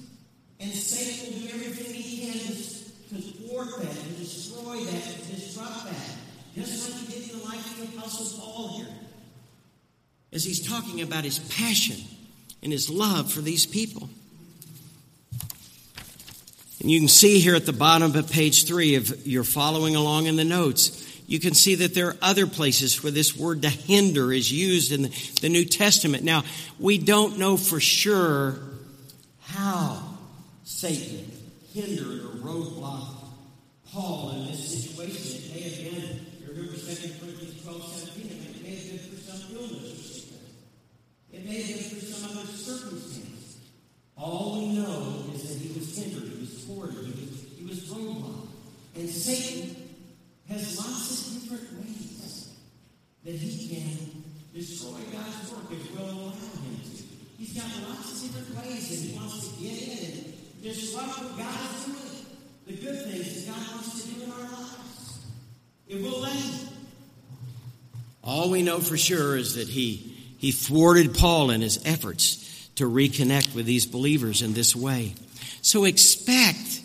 And 0.60 0.72
Satan 0.72 1.34
will 1.34 1.48
do 1.48 1.54
everything 1.56 1.94
he 1.96 2.28
can 2.28 2.40
to, 2.40 3.22
thwart 3.22 3.82
that, 3.82 3.92
to 3.92 4.10
destroy 4.20 4.84
that, 4.84 5.04
to 5.04 5.36
disrupt 5.36 5.86
that. 5.86 6.18
Just 6.54 6.92
like 6.92 7.02
he 7.02 7.14
did 7.14 7.32
in 7.32 7.40
the 7.40 7.46
life 7.46 7.82
of 7.82 7.92
the 7.92 7.98
Apostle 7.98 8.40
Paul 8.40 8.78
here. 8.78 8.88
As 10.32 10.44
he's 10.44 10.66
talking 10.66 11.02
about 11.02 11.24
his 11.24 11.40
passion 11.40 11.98
and 12.62 12.72
his 12.72 12.88
love 12.88 13.32
for 13.32 13.42
these 13.42 13.66
people. 13.66 14.10
And 16.82 16.92
you 16.92 17.00
can 17.00 17.08
see 17.08 17.40
here 17.40 17.56
at 17.56 17.66
the 17.66 17.74
bottom 17.74 18.16
of 18.16 18.30
page 18.30 18.66
three, 18.66 18.96
if 18.96 19.26
you're 19.26 19.44
following 19.44 19.96
along 19.96 20.26
in 20.26 20.36
the 20.36 20.44
notes, 20.44 21.04
you 21.28 21.40
can 21.40 21.54
see 21.54 21.76
that 21.76 21.96
there 21.96 22.10
are 22.10 22.18
other 22.22 22.46
places 22.46 23.02
where 23.02 23.12
this 23.12 23.36
word 23.36 23.64
to 23.64 23.70
hinder 23.70 24.32
is 24.32 24.52
used 24.52 24.92
in 24.92 25.04
the, 25.42 25.50
New 25.50 25.66
Testament. 25.66 26.24
Now, 26.24 26.44
we 26.80 26.98
don't 26.98 27.40
know 27.40 27.58
for 27.58 27.80
sure 27.80 28.60
how 29.42 30.18
Satan 30.64 31.32
hindered 31.74 32.26
or 32.26 32.38
roadblocked 32.46 33.26
Paul 33.92 34.32
in 34.32 34.52
this 34.52 34.84
situation. 34.84 35.42
It 35.42 35.56
may 35.56 35.62
have 35.62 35.78
been, 35.78 36.26
you 36.42 36.48
remember 36.50 36.74
2 36.74 36.86
Corinthians 37.20 37.64
12, 37.64 37.94
17, 38.14 38.32
it 38.32 38.64
may 38.64 38.76
have 38.76 38.90
been 38.90 39.00
for 39.00 39.32
some 39.32 39.56
illness 39.56 39.94
or 39.94 40.04
sickness. 40.04 40.52
It 41.32 41.46
may 41.46 41.62
have 41.62 41.68
been 41.68 42.00
for 42.00 42.06
some 42.06 42.38
other 42.38 42.48
circumstance. 42.48 43.58
All 44.18 44.60
we 44.60 44.76
know 44.76 45.26
is 45.34 45.50
that 45.50 45.62
he 45.62 45.78
was 45.78 45.98
hindered, 45.98 46.35
he 46.68 47.66
was 47.66 47.90
he 47.90 47.90
was. 47.90 48.48
And 48.96 49.10
Satan 49.10 49.76
has 50.50 50.78
lots 50.78 51.28
of 51.28 51.42
different 51.42 51.80
ways 51.82 52.54
that 53.24 53.34
he 53.36 53.76
can 53.76 54.24
destroy 54.54 55.00
God's 55.12 55.52
work 55.52 55.72
if 55.72 55.96
we'll 55.96 56.06
allow 56.06 56.32
him 56.32 56.80
to. 56.84 57.04
He's 57.38 57.54
got 57.54 57.66
lots 57.90 58.24
of 58.24 58.34
different 58.34 58.66
ways 58.66 58.90
that 58.90 59.10
he 59.10 59.18
wants 59.18 59.50
to 59.50 59.62
get 59.62 59.82
in 59.82 60.14
and 60.16 60.34
disrupt 60.64 61.20
what 61.20 61.38
God 61.38 61.60
is 61.76 61.86
doing. 61.86 62.26
The 62.68 62.74
good 62.74 63.12
things 63.12 63.46
that 63.46 63.54
God 63.54 63.72
wants 63.74 64.04
to 64.04 64.10
do 64.10 64.24
in 64.24 64.32
our 64.32 64.40
lives. 64.40 65.26
It 65.88 66.02
will 66.02 66.24
him. 66.24 66.70
All 68.24 68.50
we 68.50 68.64
know 68.64 68.80
for 68.80 68.98
sure 68.98 69.38
is 69.38 69.56
that 69.56 69.68
he 69.68 70.14
he 70.38 70.52
thwarted 70.52 71.16
Paul 71.16 71.52
in 71.52 71.62
his 71.62 71.86
efforts 71.86 72.70
to 72.76 72.90
reconnect 72.90 73.56
with 73.56 73.66
these 73.66 73.86
believers 73.86 74.42
in 74.42 74.54
this 74.54 74.76
way. 74.76 75.14
So 75.66 75.86
expect 75.86 76.82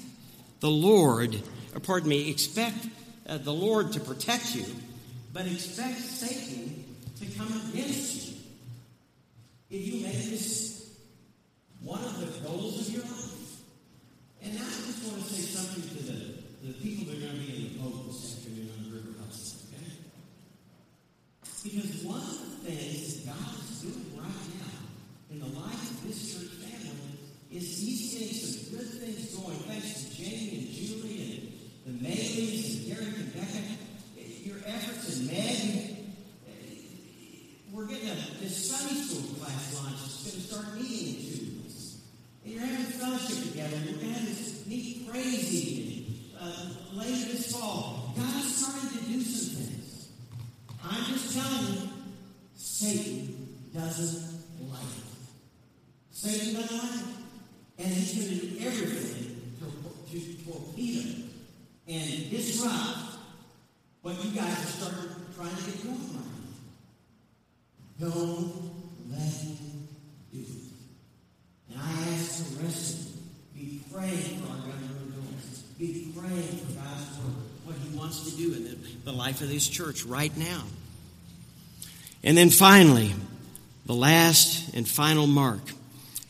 the 0.60 0.70
Lord, 0.70 1.38
or 1.74 1.80
pardon 1.80 2.08
me, 2.08 2.30
expect 2.30 2.88
uh, 3.28 3.36
the 3.36 3.52
Lord 3.52 3.92
to 3.92 4.00
protect 4.00 4.54
you, 4.54 4.64
but 5.34 5.44
expect 5.44 5.98
Satan 5.98 6.82
to 7.20 7.26
come 7.36 7.48
against 7.68 8.28
you. 8.28 8.36
If 9.68 9.86
you 9.86 10.02
make 10.02 10.16
this 10.30 10.96
one 11.82 12.02
of 12.02 12.20
the 12.20 12.48
goals 12.48 12.88
of 12.88 12.94
your 12.94 13.02
life. 13.02 13.60
And 14.42 14.54
now 14.54 14.62
I 14.62 14.80
just 14.86 15.12
want 15.12 15.24
to 15.24 15.28
say 15.28 15.42
something 15.42 15.98
to 15.98 16.02
the, 16.02 16.68
the 16.68 16.72
people 16.80 17.12
that 17.12 17.18
are 17.18 17.26
going 17.26 17.34
to 17.34 17.52
be 17.52 17.56
in 17.56 17.72
the 17.74 17.84
boat 17.84 18.06
this 18.06 18.38
afternoon 18.38 18.70
on 18.78 18.84
the 18.84 18.96
River 18.96 19.12
Hudson, 19.20 19.68
okay? 19.76 19.92
Because 21.68 22.02
one 22.02 22.22
of 22.22 22.64
the 22.64 22.70
things 22.72 23.24
that 23.24 23.36
God 23.36 23.60
is 23.60 23.82
doing 23.82 24.08
right 24.16 24.48
now 24.56 24.72
in 25.32 25.38
the 25.38 25.60
life 25.60 25.90
of 25.90 26.08
this 26.08 26.32
church 26.32 26.48
family 26.64 27.20
is 27.60 27.78
He's 27.78 28.12
getting 28.12 28.34
some 28.34 28.78
good 28.78 28.88
things 28.88 29.34
going. 29.36 29.56
Thanks 29.68 30.04
to 30.04 30.16
Jamie 30.16 30.58
and 30.58 30.68
Julie 30.70 31.52
and 31.86 32.00
the 32.00 32.08
Mayleys 32.08 32.78
and 32.78 32.96
Derek 32.96 33.16
and 33.16 33.34
Becca. 33.34 33.62
Your 34.44 34.58
efforts 34.66 35.18
and 35.18 35.26
Meg. 35.26 35.96
We're 37.72 37.86
getting 37.86 38.08
a, 38.08 38.14
this 38.40 38.70
Sunday 38.70 39.00
school 39.00 39.36
class 39.36 39.74
launch. 39.76 39.94
It's 40.04 40.24
going 40.24 40.36
to 40.36 40.48
start 40.48 40.74
meeting 40.74 41.14
in 41.14 41.22
two 41.22 41.62
weeks. 41.62 42.00
And 42.44 42.54
you're 42.54 42.62
having 42.62 42.84
fellowship 42.86 43.52
together. 43.52 43.76
We're 43.86 43.92
going 43.92 44.14
to 44.14 44.20
have 44.20 44.26
this 44.26 44.66
neat 44.66 45.00
evening 45.14 46.30
uh, 46.40 46.68
later 46.94 47.32
this 47.32 47.52
fall. 47.52 48.12
God's 48.16 48.56
starting 48.56 48.98
to 48.98 49.04
do 49.04 49.20
some 49.20 49.62
things. 49.62 50.08
I'm 50.82 51.04
just 51.04 51.36
telling 51.36 51.74
you, 51.74 51.88
Satan 52.56 53.56
doesn't 53.72 54.42
like 54.68 54.80
it. 54.82 55.04
Satan 56.10 56.54
doesn't 56.54 56.78
like 56.78 57.00
it. 57.00 57.20
And 57.78 57.89
he's 58.00 58.26
going 58.26 58.40
to 58.40 58.46
do 58.46 58.66
everything 58.66 59.52
to, 60.10 60.18
to 60.18 60.44
torpedo 60.44 61.22
and 61.88 62.30
disrupt 62.30 62.98
what 64.02 64.24
you 64.24 64.30
guys 64.30 64.52
are 64.52 64.66
starting 64.66 65.10
trying 65.36 65.56
to 65.56 65.62
get 65.62 65.82
going 65.82 65.98
right 65.98 66.40
Don't 68.00 68.70
let 69.10 69.20
him 69.20 69.88
do 70.32 70.40
it. 70.40 70.46
And 71.70 71.80
I 71.80 71.90
ask 72.12 72.56
the 72.56 72.62
rest 72.62 73.00
of 73.00 73.06
you, 73.56 73.66
be 73.66 73.80
praying 73.92 74.40
for 74.40 74.50
our 74.50 74.58
governor 74.58 75.14
doors. 75.14 75.62
Be 75.78 76.12
praying 76.16 76.42
for 76.42 76.72
God's 76.72 77.18
work, 77.18 77.36
what 77.64 77.76
he 77.76 77.96
wants 77.96 78.30
to 78.30 78.36
do 78.36 78.54
in 78.54 78.64
the, 78.64 78.76
the 79.04 79.12
life 79.12 79.40
of 79.40 79.48
this 79.48 79.66
church 79.66 80.04
right 80.04 80.34
now. 80.36 80.62
And 82.22 82.36
then 82.36 82.50
finally, 82.50 83.14
the 83.86 83.94
last 83.94 84.74
and 84.74 84.86
final 84.86 85.26
mark. 85.26 85.60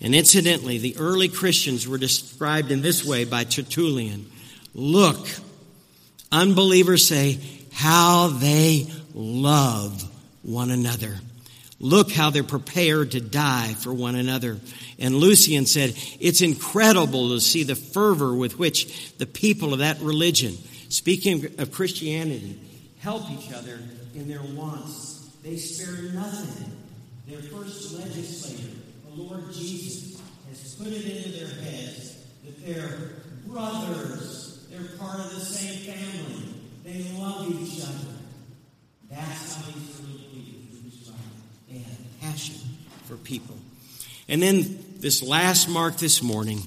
And 0.00 0.14
incidentally, 0.14 0.78
the 0.78 0.96
early 0.98 1.28
Christians 1.28 1.86
were 1.86 1.98
described 1.98 2.70
in 2.70 2.80
this 2.80 3.04
way 3.04 3.24
by 3.24 3.44
Tertullian. 3.44 4.30
Look, 4.74 5.28
unbelievers 6.32 7.06
say, 7.06 7.38
how 7.72 8.28
they 8.28 8.86
love 9.14 10.02
one 10.42 10.70
another. 10.70 11.16
Look 11.78 12.12
how 12.12 12.28
they're 12.28 12.42
prepared 12.42 13.12
to 13.12 13.20
die 13.20 13.74
for 13.74 13.92
one 13.92 14.14
another. 14.14 14.58
And 14.98 15.14
Lucian 15.14 15.64
said, 15.64 15.94
It's 16.20 16.42
incredible 16.42 17.30
to 17.30 17.40
see 17.40 17.62
the 17.62 17.74
fervor 17.74 18.34
with 18.34 18.58
which 18.58 19.16
the 19.16 19.26
people 19.26 19.72
of 19.72 19.78
that 19.78 19.98
religion, 20.00 20.58
speaking 20.90 21.46
of 21.58 21.72
Christianity, 21.72 22.60
help 23.00 23.30
each 23.30 23.50
other 23.52 23.78
in 24.14 24.28
their 24.28 24.42
wants. 24.42 25.30
They 25.42 25.56
spare 25.56 26.12
nothing. 26.12 26.70
Their 27.26 27.40
first 27.40 27.94
legislator, 27.94 28.76
the 29.14 29.22
Lord 29.22 29.52
Jesus, 29.52 30.20
has 30.48 30.74
put 30.74 30.88
it 30.88 31.04
into 31.04 31.38
their 31.38 31.62
heads 31.62 32.16
that 32.44 32.64
they're 32.64 32.98
brothers, 33.46 34.66
they're 34.70 34.96
part 34.98 35.20
of 35.20 35.34
the 35.34 35.40
same 35.40 35.94
family, 35.94 36.54
they 36.84 37.18
love 37.18 37.48
each 37.50 37.82
other. 37.82 38.14
That's 39.10 39.56
how 39.56 39.72
these 39.72 40.00
early 40.00 40.26
believers 40.32 40.92
described. 40.92 41.20
They 41.68 41.78
had 41.78 42.20
passion 42.20 42.56
for 43.06 43.16
people. 43.16 43.56
And 44.28 44.40
then 44.40 44.84
this 44.98 45.22
last 45.22 45.68
mark 45.68 45.96
this 45.96 46.22
morning, 46.22 46.62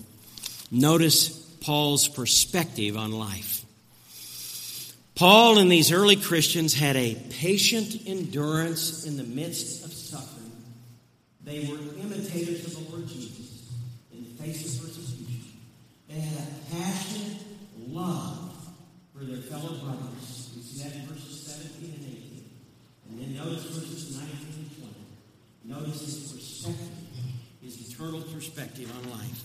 notice 0.70 1.30
Paul's 1.62 2.10
perspective 2.10 2.98
on 2.98 3.14
life. 3.14 3.64
Paul 5.16 5.60
and 5.60 5.72
these 5.72 5.92
early 5.92 6.18
Christians 6.18 6.74
had 6.74 6.96
a 6.98 7.16
patient 7.30 7.96
endurance 8.06 9.06
in 9.06 9.16
the 9.16 9.24
midst. 9.24 9.83
They 11.44 11.68
were 11.68 11.78
imitators 12.00 12.66
of 12.66 12.74
the 12.74 12.92
Lord 12.92 13.08
Jesus 13.08 13.70
in 14.14 14.24
the 14.24 14.44
face 14.44 14.80
of 14.80 14.86
persecution. 14.88 15.60
They 16.08 16.20
had 16.20 16.48
a 16.48 16.76
passionate 16.76 17.38
love 17.90 18.56
for 19.14 19.26
their 19.26 19.42
fellow 19.42 19.78
brothers. 19.80 20.52
We 20.56 20.62
see 20.62 20.84
that 20.84 20.96
in 20.96 21.02
verses 21.08 21.46
17 21.46 21.94
and 21.96 22.06
18. 22.06 22.50
And 23.10 23.20
then 23.20 23.36
notice 23.36 23.64
verses 23.66 24.18
19 24.18 24.38
and 24.58 24.78
20. 25.66 25.86
Notice 25.86 26.02
his 26.02 26.32
perspective, 26.32 26.98
his 27.62 27.92
eternal 27.92 28.22
perspective 28.22 28.92
on 28.98 29.12
life. 29.12 29.44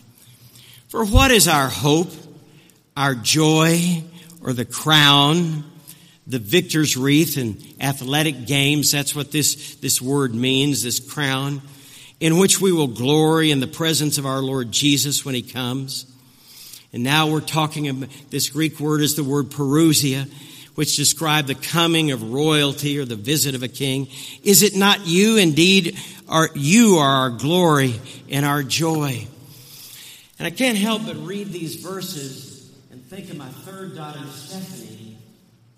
For 0.88 1.04
what 1.04 1.30
is 1.30 1.48
our 1.48 1.68
hope, 1.68 2.12
our 2.96 3.14
joy, 3.14 4.04
or 4.42 4.52
the 4.52 4.64
crown, 4.64 5.64
the 6.26 6.38
victor's 6.38 6.96
wreath 6.96 7.38
in 7.38 7.58
athletic 7.80 8.46
games. 8.46 8.92
That's 8.92 9.14
what 9.14 9.32
this, 9.32 9.76
this 9.76 10.00
word 10.00 10.34
means, 10.34 10.82
this 10.82 11.00
crown, 11.00 11.62
in 12.20 12.38
which 12.38 12.61
we 12.61 12.72
will 12.72 12.88
glory 12.88 13.50
in 13.50 13.61
the 13.61 13.66
presence 13.66 14.18
of 14.18 14.26
our 14.26 14.40
Lord 14.40 14.72
Jesus 14.72 15.24
when 15.24 15.35
he 15.35 15.42
comes. 15.42 16.07
And 16.92 17.04
now 17.04 17.31
we're 17.31 17.40
talking 17.40 17.88
about 17.88 18.09
this 18.31 18.48
Greek 18.48 18.81
word 18.81 19.02
is 19.02 19.14
the 19.14 19.24
word 19.24 19.50
parousia, 19.50 20.28
which 20.74 20.96
describe 20.96 21.46
the 21.46 21.54
coming 21.54 22.11
of 22.12 22.33
royalty 22.33 22.98
or 22.98 23.04
the 23.04 23.16
visit 23.16 23.54
of 23.54 23.62
a 23.62 23.68
king. 23.68 24.09
Is 24.42 24.62
it 24.62 24.74
not 24.76 25.07
you 25.07 25.37
indeed 25.37 25.98
are 26.28 26.48
you 26.54 26.96
are 26.98 27.31
our 27.31 27.31
glory 27.31 28.00
and 28.31 28.44
our 28.44 28.62
joy? 28.62 29.26
And 30.38 30.46
I 30.46 30.50
can't 30.50 30.78
help 30.78 31.04
but 31.04 31.16
read 31.16 31.48
these 31.48 31.76
verses 31.76 32.70
and 32.90 33.04
think 33.04 33.31
of 33.31 33.37
my 33.37 33.48
third 33.48 33.96
daughter, 33.96 34.24
Stephanie, 34.26 35.18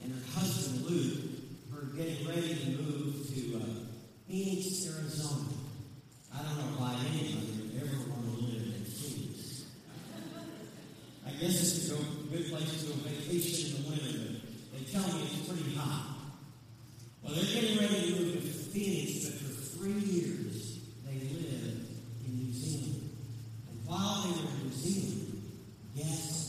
and 0.02 0.12
her 0.12 0.40
husband, 0.40 0.86
Luke, 0.86 1.20
who 1.70 1.78
are 1.78 1.96
getting 1.96 2.28
ready 2.28 2.54
to 2.54 2.70
move 2.82 3.26
to 3.34 3.56
uh, 3.56 3.64
Phoenix, 4.28 4.86
Arizona. 4.86 5.09
I 6.40 6.42
don't 6.42 6.56
know 6.56 6.80
why 6.80 6.96
anybody 7.12 7.52
would 7.60 7.76
ever 7.84 8.08
want 8.08 8.24
to 8.24 8.44
live 8.48 8.64
in 8.64 8.84
Phoenix. 8.84 9.66
I 11.26 11.30
guess 11.32 11.60
it's 11.60 11.90
a 11.90 12.00
good 12.32 12.48
place 12.48 12.80
to 12.80 12.86
go 12.88 12.94
vacation 13.04 13.76
in 13.76 13.82
the 13.84 13.90
winter, 13.90 14.40
but 14.72 14.78
they 14.78 14.84
tell 14.90 15.06
me 15.08 15.20
it's 15.28 15.46
pretty 15.46 15.76
hot. 15.76 16.16
Well, 17.22 17.34
they're 17.34 17.44
getting 17.44 17.76
ready 17.76 18.14
to 18.14 18.20
move 18.20 18.32
to 18.40 18.48
Phoenix, 18.72 19.28
but 19.28 19.34
for 19.38 19.52
three 19.76 20.00
years 20.00 20.78
they 21.04 21.12
lived 21.12 21.84
in 22.24 22.36
New 22.36 22.52
Zealand. 22.52 23.10
And 23.68 23.86
while 23.86 24.22
they 24.22 24.40
were 24.40 24.48
in 24.48 24.64
New 24.64 24.72
Zealand, 24.72 25.42
guess 25.94 26.40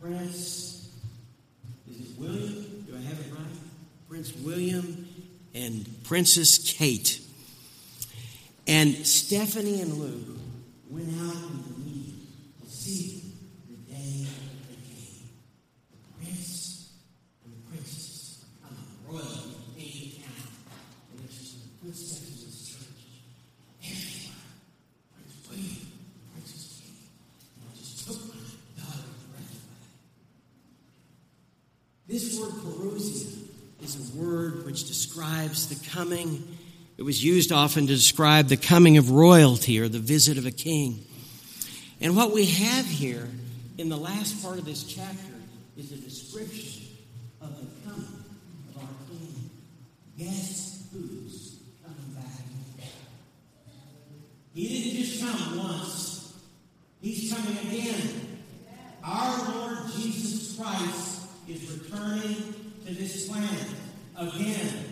Prince, 0.00 0.90
is 1.90 1.98
it 1.98 2.18
William? 2.18 2.84
Do 2.86 2.94
I 2.94 3.00
have 3.00 3.18
it 3.18 3.32
right? 3.32 3.56
Prince 4.06 4.36
William 4.36 5.08
and 5.64 6.04
Princess 6.04 6.58
Kate. 6.58 7.20
And 8.66 8.94
Stephanie 9.06 9.80
and 9.80 9.94
Lou 9.94 10.38
went 10.90 11.08
out 11.22 11.36
in 11.36 11.62
the 11.62 11.78
meeting 11.80 12.26
to 12.62 12.70
see 12.70 13.22
the 13.68 13.92
day 13.92 14.26
they 14.68 14.74
came. 14.74 15.28
The 15.90 16.24
prince 16.24 16.92
and 17.44 17.54
the 17.54 17.70
princess 17.70 18.44
on 18.64 18.72
a 18.72 19.12
royal 19.12 19.24
ancient 19.78 20.24
town. 20.24 20.48
And 21.12 21.24
it's 21.24 21.38
just 21.38 21.54
the 21.62 21.86
footsteps 21.86 22.28
of 22.28 22.50
this 22.50 22.68
church. 22.68 23.02
Everywhere. 23.84 24.36
Prince 25.16 25.34
William, 25.48 25.76
Princess 26.32 26.80
Kate. 26.80 27.08
And 27.56 27.68
I 27.68 27.76
just 27.76 28.06
took 28.06 28.20
my 28.28 28.40
This 32.06 32.38
word 32.38 32.52
parousia 32.52 33.48
is 33.82 34.14
a 34.14 34.16
word 34.16 34.43
which 34.74 34.88
describes 34.88 35.68
the 35.68 35.88
coming. 35.90 36.58
It 36.98 37.04
was 37.04 37.22
used 37.22 37.52
often 37.52 37.86
to 37.86 37.94
describe 37.94 38.48
the 38.48 38.56
coming 38.56 38.96
of 38.96 39.12
royalty 39.12 39.78
or 39.78 39.88
the 39.88 40.00
visit 40.00 40.36
of 40.36 40.46
a 40.46 40.50
king. 40.50 41.06
And 42.00 42.16
what 42.16 42.32
we 42.32 42.46
have 42.46 42.84
here 42.84 43.28
in 43.78 43.88
the 43.88 43.96
last 43.96 44.42
part 44.42 44.58
of 44.58 44.64
this 44.64 44.82
chapter 44.82 45.32
is 45.76 45.92
a 45.92 45.96
description 45.96 46.88
of 47.40 47.56
the 47.56 47.88
coming 47.88 48.24
of 48.74 48.82
our 48.82 48.88
king. 49.08 49.48
Guess 50.18 50.88
who's 50.92 51.60
coming 51.84 52.12
back? 52.16 52.88
He 54.54 54.66
didn't 54.66 55.04
just 55.04 55.20
come 55.20 55.56
once, 55.56 56.34
he's 57.00 57.32
coming 57.32 57.58
again. 57.58 58.40
Our 59.04 59.54
Lord 59.54 59.78
Jesus 59.94 60.58
Christ 60.58 61.28
is 61.46 61.70
returning 61.70 62.54
to 62.86 62.92
this 62.92 63.28
planet 63.28 63.73
again. 64.16 64.84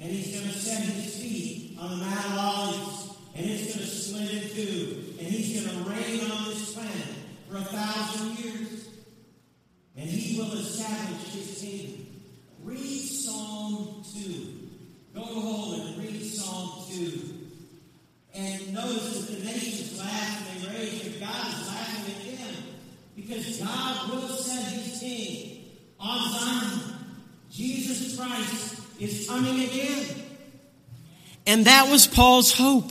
And 0.00 0.10
he's 0.10 0.34
going 0.34 0.52
to 0.52 0.58
set 0.58 0.82
his 0.82 1.16
feet 1.16 1.78
on 1.80 1.90
the 1.90 1.96
Mount 2.04 2.26
of 2.26 2.38
Olives, 2.38 3.16
and 3.34 3.46
it's 3.46 3.74
going 3.74 3.78
to 3.78 3.86
split 3.86 4.30
in 4.30 4.50
two. 4.50 5.14
And 5.18 5.28
he's 5.28 5.62
going 5.62 5.84
to 5.84 5.90
reign 5.90 6.30
on 6.30 6.44
this 6.46 6.74
planet 6.74 6.92
for 7.48 7.56
a 7.56 7.60
thousand 7.62 8.38
years. 8.38 8.88
And 9.96 10.10
he 10.10 10.38
will 10.38 10.52
establish 10.52 11.32
his 11.32 11.60
kingdom. 11.60 12.06
Read 12.62 13.00
Psalm 13.00 14.04
2. 14.12 14.64
Go 15.14 15.22
home 15.22 15.80
and 15.80 15.98
read 15.98 16.22
Psalm 16.22 16.84
2. 16.90 17.34
And 18.34 18.74
notice 18.74 19.26
that 19.26 19.38
the 19.38 19.44
nations 19.44 19.98
laugh 19.98 20.50
and 20.50 20.60
they 20.60 20.78
rage, 20.78 21.02
but 21.04 21.20
God 21.20 21.46
is 21.46 21.68
laughing 21.68 22.32
at 22.32 22.38
them. 22.38 22.64
Because 23.14 23.60
God 23.60 24.10
will 24.10 24.28
set 24.28 24.72
his 24.72 24.98
king 24.98 25.64
on 26.00 26.32
Zion. 26.32 26.93
Jesus 27.54 28.18
Christ 28.18 28.80
is 28.98 29.28
coming 29.28 29.62
again. 29.62 30.04
And 31.46 31.66
that 31.66 31.88
was 31.88 32.08
Paul's 32.08 32.52
hope. 32.52 32.90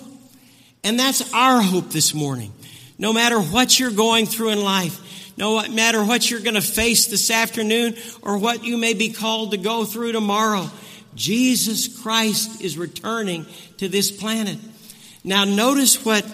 And 0.86 0.97
that's 0.97 1.34
our 1.34 1.61
hope 1.61 1.89
this 1.89 2.14
morning. 2.14 2.53
No 2.97 3.11
matter 3.11 3.41
what 3.41 3.78
you're 3.78 3.91
going 3.91 4.26
through 4.26 4.51
in 4.51 4.61
life, 4.61 5.36
no 5.38 5.68
matter 5.68 6.01
what 6.01 6.32
you're 6.32 6.39
going 6.39 6.55
to 6.55 6.61
face 6.61 7.07
this 7.07 7.30
afternoon 7.30 7.95
or 8.22 8.38
what 8.38 8.64
you 8.64 8.78
may 8.78 8.93
be 8.93 9.11
called 9.11 9.51
to 9.51 9.57
go 9.57 9.84
through 9.84 10.14
tomorrow, 10.14 10.70
Jesus 11.14 12.01
Christ 12.01 12.61
is 12.61 12.78
returning 12.78 13.45
to 13.80 13.89
this 13.89 14.11
planet. 14.11 14.57
Now 15.26 15.43
notice 15.43 16.05
what 16.05 16.26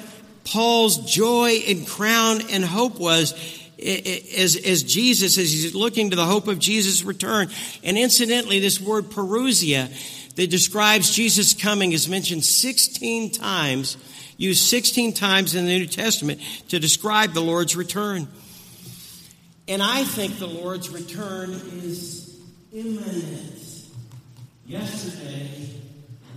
Paul's 0.44 0.98
joy 0.98 1.62
and 1.68 1.88
crown 1.88 2.42
and 2.52 2.64
hope 2.64 3.00
was 3.00 3.34
as, 3.82 4.56
as 4.56 4.84
Jesus, 4.84 5.38
as 5.38 5.52
he's 5.52 5.76
looking 5.76 6.10
to 6.10 6.16
the 6.16 6.26
hope 6.26 6.48
of 6.48 6.60
Jesus' 6.60 7.04
return. 7.04 7.50
And 7.84 7.98
incidentally, 7.98 8.60
this 8.60 8.80
word 8.80 9.06
parousia 9.06 9.90
that 10.36 10.50
describes 10.50 11.12
Jesus' 11.12 11.54
coming 11.54 11.92
is 11.92 12.08
mentioned 12.08 12.46
16 12.46 13.32
times, 13.32 13.98
used 14.38 14.64
16 14.64 15.14
times 15.14 15.56
in 15.56 15.66
the 15.66 15.80
New 15.80 15.86
Testament 15.86 16.42
to 16.70 16.80
describe 16.80 17.34
the 17.34 17.42
Lord's 17.42 17.76
return. 17.76 18.28
And 19.68 19.84
I 19.84 20.04
think 20.04 20.40
the 20.40 20.48
Lord's 20.48 20.90
return 20.90 21.52
is 21.84 22.42
imminent. 22.72 23.60
Yesterday, 24.66 25.70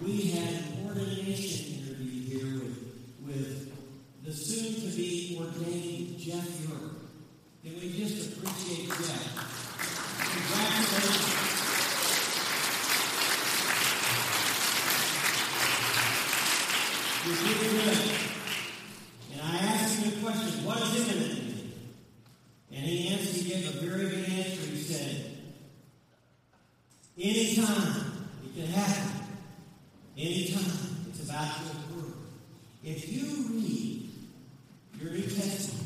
we 0.03 0.30
had 0.32 0.49
an 0.49 0.86
ordination 0.86 1.82
interview 1.82 2.38
here 2.38 2.61
with, 2.61 3.26
with 3.26 3.72
the 4.24 4.32
soon 4.32 4.74
to 4.74 4.97
be 4.97 5.38
ordained 5.40 6.18
Jeff 6.18 6.68
York. 6.68 6.91
And 7.64 7.80
we 7.80 7.92
just 7.92 8.32
appreciate 8.32 8.88
that. 8.88 9.22
Congratulations. 10.18 11.42
You're 17.24 17.36
doing 17.36 17.70
good. 17.70 17.98
And 19.32 19.40
I 19.42 19.56
asked 19.58 20.02
him 20.02 20.12
a 20.12 20.22
question, 20.24 20.64
what 20.64 20.82
is 20.82 21.08
imminent? 21.08 21.38
And 22.72 22.84
he 22.84 23.08
answered, 23.08 23.42
he 23.42 23.48
gave 23.48 23.68
a 23.68 23.86
very 23.86 24.06
good 24.08 24.28
answer. 24.28 24.62
He 24.62 24.82
said, 24.82 25.16
anytime 27.16 28.26
it 28.44 28.54
can 28.56 28.66
happen. 28.66 29.10
Anytime 30.18 30.72
it's 31.08 31.22
about 31.22 31.56
to 31.56 31.62
occur. 31.62 32.12
If 32.84 33.08
you 33.08 33.24
read 33.50 34.10
your 35.00 35.12
New 35.12 35.22
Testament, 35.22 35.82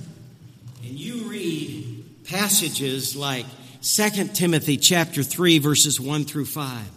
passages 2.24 3.16
like 3.16 3.46
2 3.82 4.10
Timothy 4.34 4.76
chapter 4.76 5.22
3 5.22 5.58
verses 5.58 6.00
1 6.00 6.24
through 6.24 6.44
5 6.44 6.90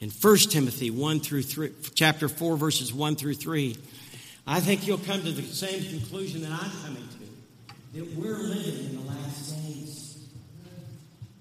and 0.00 0.12
1 0.12 0.36
Timothy 0.38 0.90
1 0.90 1.20
through 1.20 1.42
3 1.42 1.70
chapter 1.94 2.28
4 2.28 2.56
verses 2.56 2.92
1 2.92 3.16
through 3.16 3.34
3, 3.34 3.76
I 4.46 4.60
think 4.60 4.86
you'll 4.86 4.98
come 4.98 5.22
to 5.22 5.32
the 5.32 5.42
same 5.42 5.82
conclusion 5.98 6.42
that 6.42 6.52
I'm 6.52 6.70
coming 6.84 7.08
to. 7.08 7.98
That 7.98 8.16
we're 8.16 8.36
living 8.36 8.90
in 8.90 8.96
the 8.96 9.08
last 9.08 9.56
days. 9.64 10.28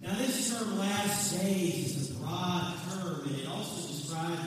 Now 0.02 0.14
this 0.16 0.58
term 0.58 0.78
last 0.80 1.42
days 1.42 1.98
is 1.98 2.12
a 2.12 2.20
broad 2.20 2.76
term 2.92 3.28
and 3.28 3.40
it 3.40 3.48
also 3.48 3.88
describes 3.92 4.40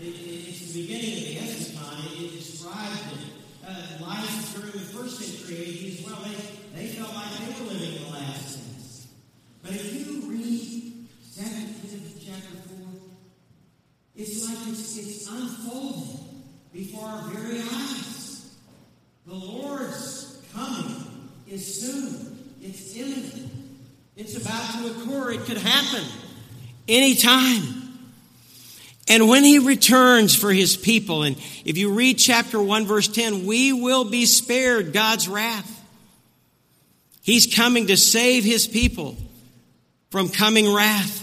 it, 0.00 0.06
it's 0.06 0.72
the 0.72 0.82
beginning 0.82 1.18
of 1.18 1.24
the 1.24 1.36
eschaton. 1.36 2.16
It, 2.16 2.24
it 2.24 2.38
describes 2.38 3.00
it, 3.12 3.68
uh, 3.68 4.04
life 4.04 4.54
during 4.56 4.72
the 4.72 4.78
first 4.80 5.18
century 5.18 5.98
as 5.98 6.04
well. 6.04 6.20
They, 6.22 6.61
they 6.74 6.86
felt 6.86 7.14
like 7.14 7.30
they 7.38 7.62
were 7.62 7.70
living 7.70 7.96
in 7.96 8.04
the 8.04 8.10
last 8.10 8.58
days. 8.58 9.06
But 9.62 9.72
if 9.72 9.94
you 9.94 10.22
read 10.30 11.06
2 11.34 11.42
Timothy 11.42 12.26
chapter 12.26 12.56
4, 12.68 12.76
it's 14.16 14.48
like 14.48 14.68
it's, 14.68 14.98
it's 14.98 15.28
unfolding 15.28 16.18
before 16.72 17.06
our 17.06 17.22
very 17.28 17.60
eyes. 17.60 18.54
The 19.26 19.34
Lord's 19.34 20.42
coming 20.52 21.06
is 21.48 21.80
soon. 21.80 22.54
It's 22.60 22.96
imminent. 22.96 23.50
It's 24.16 24.36
about 24.36 24.74
to 24.74 24.90
occur. 24.90 25.32
It 25.32 25.40
could 25.40 25.58
happen 25.58 26.04
anytime. 26.88 27.82
And 29.08 29.28
when 29.28 29.44
he 29.44 29.58
returns 29.58 30.34
for 30.34 30.52
his 30.52 30.76
people, 30.76 31.22
and 31.22 31.36
if 31.64 31.76
you 31.76 31.92
read 31.92 32.18
chapter 32.18 32.62
1, 32.62 32.86
verse 32.86 33.08
10, 33.08 33.46
we 33.46 33.72
will 33.72 34.04
be 34.04 34.26
spared 34.26 34.92
God's 34.92 35.28
wrath. 35.28 35.81
He's 37.22 37.52
coming 37.54 37.86
to 37.86 37.96
save 37.96 38.44
his 38.44 38.66
people 38.66 39.16
from 40.10 40.28
coming 40.28 40.72
wrath. 40.72 41.20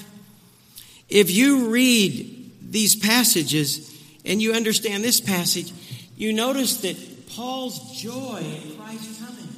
If 1.10 1.30
you 1.30 1.70
read 1.70 2.52
these 2.62 2.96
passages 2.96 4.02
and 4.24 4.42
you 4.42 4.54
understand 4.54 5.04
this 5.04 5.20
passage, 5.20 5.74
you 6.16 6.32
notice 6.32 6.82
that 6.82 6.96
Paul's 7.30 8.00
joy 8.02 8.38
in 8.40 8.78
Christ's 8.78 9.20
coming 9.20 9.50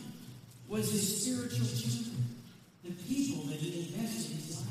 was 0.68 0.92
his 0.92 1.24
spiritual 1.24 1.68
children, 1.68 2.36
the 2.84 2.92
people 2.92 3.44
that 3.46 3.60
he 3.60 3.94
invested 3.94 4.38
his 4.38 4.58
life 4.58 4.68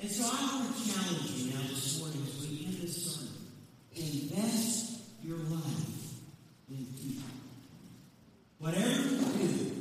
in. 0.00 0.02
And 0.02 0.10
so 0.10 0.24
I 0.24 0.56
want 0.56 0.76
to 0.76 0.92
challenge 0.92 1.30
you 1.30 1.52
now 1.52 1.62
this 1.68 2.00
morning 2.00 2.26
as 2.26 2.48
we 2.48 2.66
end 2.66 2.76
this 2.80 3.14
sermon. 3.14 3.32
Invest 3.94 5.00
your 5.22 5.36
life 5.36 6.14
in 6.70 6.86
people. 7.00 7.28
Whatever 8.58 9.02
you 9.02 9.18
do, 9.18 9.71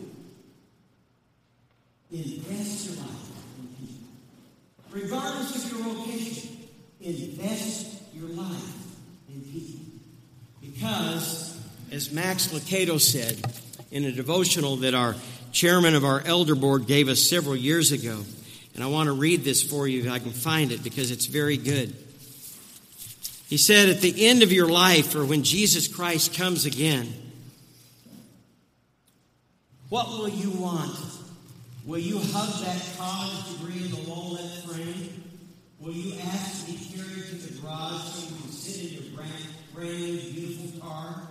Regardless 4.91 5.71
of 5.71 5.71
your 5.71 5.87
location, 5.87 6.57
invest 6.99 8.03
your 8.13 8.29
life 8.29 8.85
in 9.29 9.41
people. 9.41 9.85
Because, 10.61 11.57
as 11.91 12.11
Max 12.11 12.47
Lucado 12.47 12.99
said 12.99 13.41
in 13.89 14.03
a 14.03 14.11
devotional 14.11 14.77
that 14.77 14.93
our 14.93 15.15
chairman 15.53 15.95
of 15.95 16.03
our 16.03 16.21
elder 16.25 16.55
board 16.55 16.87
gave 16.87 17.07
us 17.07 17.21
several 17.21 17.55
years 17.55 17.93
ago, 17.93 18.19
and 18.75 18.83
I 18.83 18.87
want 18.87 19.07
to 19.07 19.13
read 19.13 19.43
this 19.43 19.63
for 19.63 19.87
you 19.87 20.03
if 20.03 20.11
I 20.11 20.19
can 20.19 20.31
find 20.31 20.71
it 20.71 20.83
because 20.83 21.11
it's 21.11 21.25
very 21.25 21.57
good. 21.57 21.95
He 23.47 23.57
said, 23.57 23.89
At 23.89 24.01
the 24.01 24.27
end 24.27 24.43
of 24.43 24.51
your 24.51 24.67
life, 24.67 25.15
or 25.15 25.25
when 25.25 25.43
Jesus 25.43 25.87
Christ 25.87 26.33
comes 26.33 26.65
again, 26.65 27.13
what 29.89 30.07
will 30.09 30.29
you 30.29 30.51
want? 30.51 30.97
Will 31.83 31.97
you 31.97 32.19
hug 32.19 32.63
that 32.63 32.95
college 32.95 33.57
degree 33.57 33.85
in 33.85 33.89
the 33.89 34.07
walnut 34.07 34.45
frame? 34.65 35.23
Will 35.79 35.93
you 35.93 36.13
ask 36.29 36.65
to 36.65 36.71
be 36.71 36.77
carried 36.77 37.25
to 37.25 37.35
the 37.35 37.59
garage 37.59 38.01
so 38.03 38.29
you 38.29 38.39
can 38.39 38.51
sit 38.51 38.85
in 38.85 39.01
your 39.01 39.17
brand, 39.17 39.33
brand 39.73 39.99
new, 39.99 40.19
beautiful 40.31 40.79
car? 40.79 41.27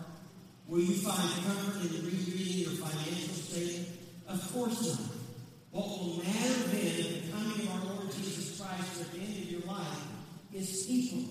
Will 0.67 0.81
you 0.81 0.97
find 0.97 1.31
comfort 1.47 1.83
in 1.83 2.05
rereading 2.05 2.67
your 2.67 2.75
financial 2.83 3.35
statement? 3.35 3.89
Of 4.27 4.53
course 4.53 4.99
not. 4.99 5.07
What 5.71 5.87
will 5.87 6.19
matter 6.19 6.67
then 6.75 6.99
at 6.99 7.23
the 7.23 7.31
coming 7.31 7.69
of 7.69 7.71
our 7.71 7.95
Lord 7.95 8.13
Jesus 8.13 8.59
Christ 8.59 9.03
at 9.03 9.13
the 9.13 9.21
end 9.21 9.45
of 9.45 9.51
your 9.53 9.61
life 9.71 10.03
is 10.53 10.85
people. 10.85 11.31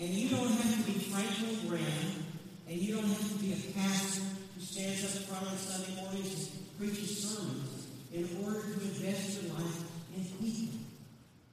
And 0.00 0.08
you 0.08 0.28
don't 0.28 0.50
have 0.50 0.84
to 0.84 0.92
be 0.92 0.98
Franklin 0.98 1.68
Graham, 1.68 2.24
and 2.68 2.80
you 2.80 2.96
don't 2.96 3.06
have 3.06 3.28
to 3.30 3.38
be 3.38 3.52
a 3.52 3.78
pastor 3.78 4.22
who 4.56 4.60
stands 4.60 5.04
up 5.04 5.22
front 5.22 5.46
on 5.46 5.56
Sunday 5.56 6.02
mornings 6.02 6.50
and 6.50 6.78
preaches 6.78 7.22
sermons 7.22 7.73
in 8.14 8.28
order 8.44 8.60
to 8.60 8.72
invest 8.74 9.42
your 9.42 9.54
life 9.54 9.82
in 10.16 10.24
people. 10.38 10.78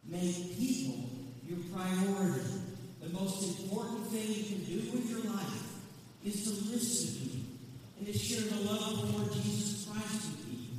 Make 0.07 0.57
people 0.59 1.09
your 1.47 1.57
priority. 1.73 2.45
The 3.01 3.09
most 3.09 3.59
important 3.59 4.07
thing 4.07 4.27
you 4.27 4.43
can 4.43 4.63
do 4.65 4.91
with 4.91 5.09
your 5.09 5.33
life 5.33 5.63
is 6.23 6.43
to 6.43 6.71
listen 6.71 7.15
to 7.15 7.29
people 7.29 7.57
and 7.97 8.07
to 8.07 8.13
share 8.13 8.41
the 8.41 8.61
love 8.61 8.93
of 8.93 9.11
the 9.11 9.17
Lord 9.17 9.33
Jesus 9.33 9.87
Christ 9.89 10.29
with 10.29 10.49
people 10.51 10.77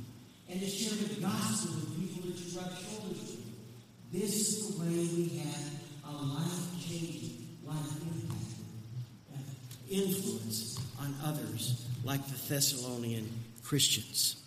and 0.49 0.61
to 0.61 0.67
share 0.67 0.95
the 0.95 1.21
gospel 1.21 1.75
with 1.75 1.99
people 1.99 2.29
that 2.29 2.39
you 2.39 2.57
rub 2.57 2.71
shoulders 2.77 3.21
with. 3.21 3.43
This 4.13 4.33
is 4.35 4.77
the 4.77 4.81
way 4.81 4.87
we 4.87 5.37
have 5.39 5.71
a 6.07 6.11
life-changing, 6.13 7.57
life-impacting 7.65 8.31
uh, 9.33 9.37
influence 9.91 10.79
on 11.01 11.13
others 11.25 11.85
like 12.05 12.25
the 12.27 12.37
Thessalonian 12.47 13.29
Christians. 13.63 14.42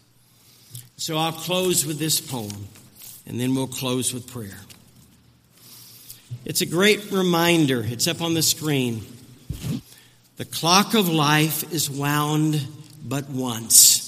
So 0.98 1.18
I'll 1.18 1.32
close 1.32 1.84
with 1.84 1.98
this 1.98 2.20
poem, 2.20 2.68
and 3.26 3.38
then 3.38 3.54
we'll 3.54 3.66
close 3.66 4.14
with 4.14 4.26
prayer. 4.26 4.58
It's 6.46 6.62
a 6.62 6.66
great 6.66 7.12
reminder. 7.12 7.84
It's 7.86 8.08
up 8.08 8.22
on 8.22 8.32
the 8.32 8.42
screen. 8.42 9.02
The 10.38 10.46
clock 10.46 10.94
of 10.94 11.08
life 11.08 11.70
is 11.72 11.90
wound 11.90 12.66
but 13.04 13.28
once. 13.28 14.02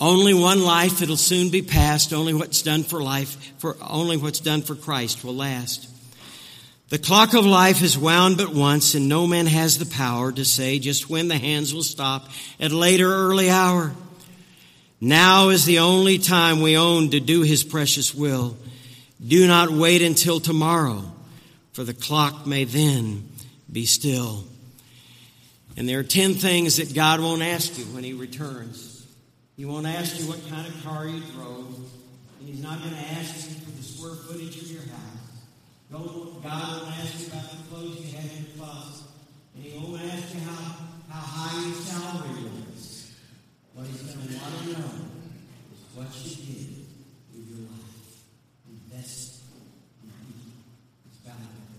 Only 0.00 0.34
one 0.34 0.62
life, 0.64 1.02
it'll 1.02 1.16
soon 1.16 1.50
be 1.50 1.62
past. 1.62 2.12
Only 2.12 2.34
what's 2.34 2.62
done 2.62 2.82
for 2.82 3.00
life, 3.00 3.52
for 3.58 3.76
only 3.80 4.16
what's 4.16 4.40
done 4.40 4.62
for 4.62 4.74
Christ 4.74 5.24
will 5.24 5.36
last. 5.36 5.88
The 6.88 6.98
clock 6.98 7.32
of 7.34 7.46
life 7.46 7.80
is 7.80 7.96
wound 7.96 8.36
but 8.38 8.52
once, 8.52 8.94
and 8.94 9.08
no 9.08 9.26
man 9.26 9.46
has 9.46 9.78
the 9.78 9.86
power 9.86 10.32
to 10.32 10.44
say 10.44 10.80
just 10.80 11.08
when 11.08 11.28
the 11.28 11.38
hands 11.38 11.72
will 11.72 11.84
stop 11.84 12.28
at 12.58 12.72
a 12.72 12.76
later 12.76 13.10
early 13.10 13.50
hour. 13.50 13.94
Now 15.00 15.50
is 15.50 15.64
the 15.64 15.80
only 15.80 16.18
time 16.18 16.62
we 16.62 16.76
own 16.76 17.10
to 17.10 17.20
do 17.20 17.42
his 17.42 17.64
precious 17.64 18.14
will. 18.14 18.56
Do 19.24 19.46
not 19.46 19.70
wait 19.70 20.02
until 20.02 20.40
tomorrow, 20.40 21.04
for 21.72 21.84
the 21.84 21.94
clock 21.94 22.46
may 22.46 22.64
then 22.64 23.28
be 23.70 23.86
still. 23.86 24.44
And 25.76 25.88
there 25.88 25.98
are 25.98 26.04
10 26.04 26.34
things 26.34 26.76
that 26.76 26.94
God 26.94 27.20
won't 27.20 27.42
ask 27.42 27.78
you 27.78 27.84
when 27.86 28.04
he 28.04 28.12
returns. 28.12 29.06
He 29.56 29.64
won't 29.64 29.86
ask 29.86 30.18
you 30.20 30.26
what 30.26 30.40
kind 30.48 30.66
of 30.66 30.84
car 30.84 31.06
you 31.06 31.20
drove, 31.34 31.76
and 32.40 32.48
he's 32.48 32.62
not 32.62 32.78
going 32.78 32.94
to 32.94 33.10
ask 33.12 33.48
you 33.48 33.56
for 33.56 33.70
the 33.70 33.82
square 33.82 34.14
footage 34.14 34.56
of 34.62 34.70
your 34.70 34.82
house. 34.82 35.14
God 35.90 36.82
won't 36.82 36.96
ask 36.98 37.20
you 37.20 37.26
about 37.28 37.50
the 37.50 37.56
clothes 37.70 38.00
you 38.00 38.16
had 38.16 38.30
in 38.30 38.44
your 38.44 38.56
closet, 38.58 39.06
and 39.54 39.64
he 39.64 39.78
won't 39.78 40.02
ask 40.02 40.34
you 40.34 40.40
how, 40.40 40.76
how 41.08 41.20
high 41.20 41.70
what 43.74 43.86
he's 43.88 44.02
going 44.02 44.28
to 44.28 44.34
want 44.38 44.54
to 44.58 44.66
know 44.70 44.94
is 45.74 45.80
what 45.94 46.06
you 46.22 46.30
did 46.46 46.86
with 47.34 47.44
your 47.50 47.66
life. 47.66 48.22
Invest 48.70 49.42
in 50.02 50.10
people. 50.10 50.54
It's 51.10 51.18
valuable. 51.26 51.74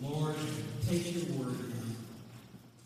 Lord, 0.00 0.36
take 0.88 1.14
your 1.14 1.36
word 1.38 1.68
now 1.68 1.92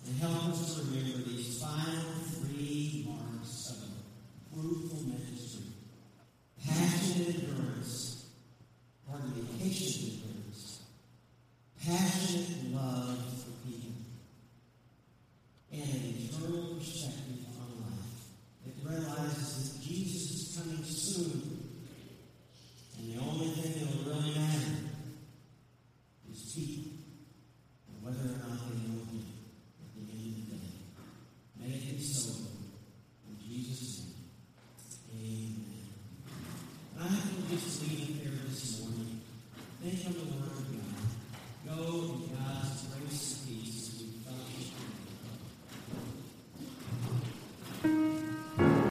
and 0.06 0.16
help 0.18 0.52
us 0.52 0.74
to 0.74 0.80
remember 0.82 1.28
these 1.30 1.62
final 1.62 2.12
three 2.34 3.06
marks 3.08 3.70
of 3.70 3.76
a 3.84 4.60
fruitful 4.60 5.02
ministry. 5.04 5.66
Passionate 6.66 7.44
endurance. 7.44 8.26
Pardon 9.08 9.30
me, 9.36 9.42
patient 9.60 10.14
endurance. 10.14 10.82
Passionate 11.80 12.74
love 12.74 13.35
and 15.82 15.90
an 15.92 16.14
eternal 16.16 16.76
perspective 16.76 17.44
on 17.60 17.68
life 17.84 18.32
that 18.64 18.74
realizes 18.88 19.72
that 19.72 19.82
Jesus 19.82 20.24
is 20.32 20.56
coming 20.56 20.84
soon. 20.84 21.42
And 22.98 23.12
the 23.12 23.20
only 23.20 23.48
thing 23.48 23.85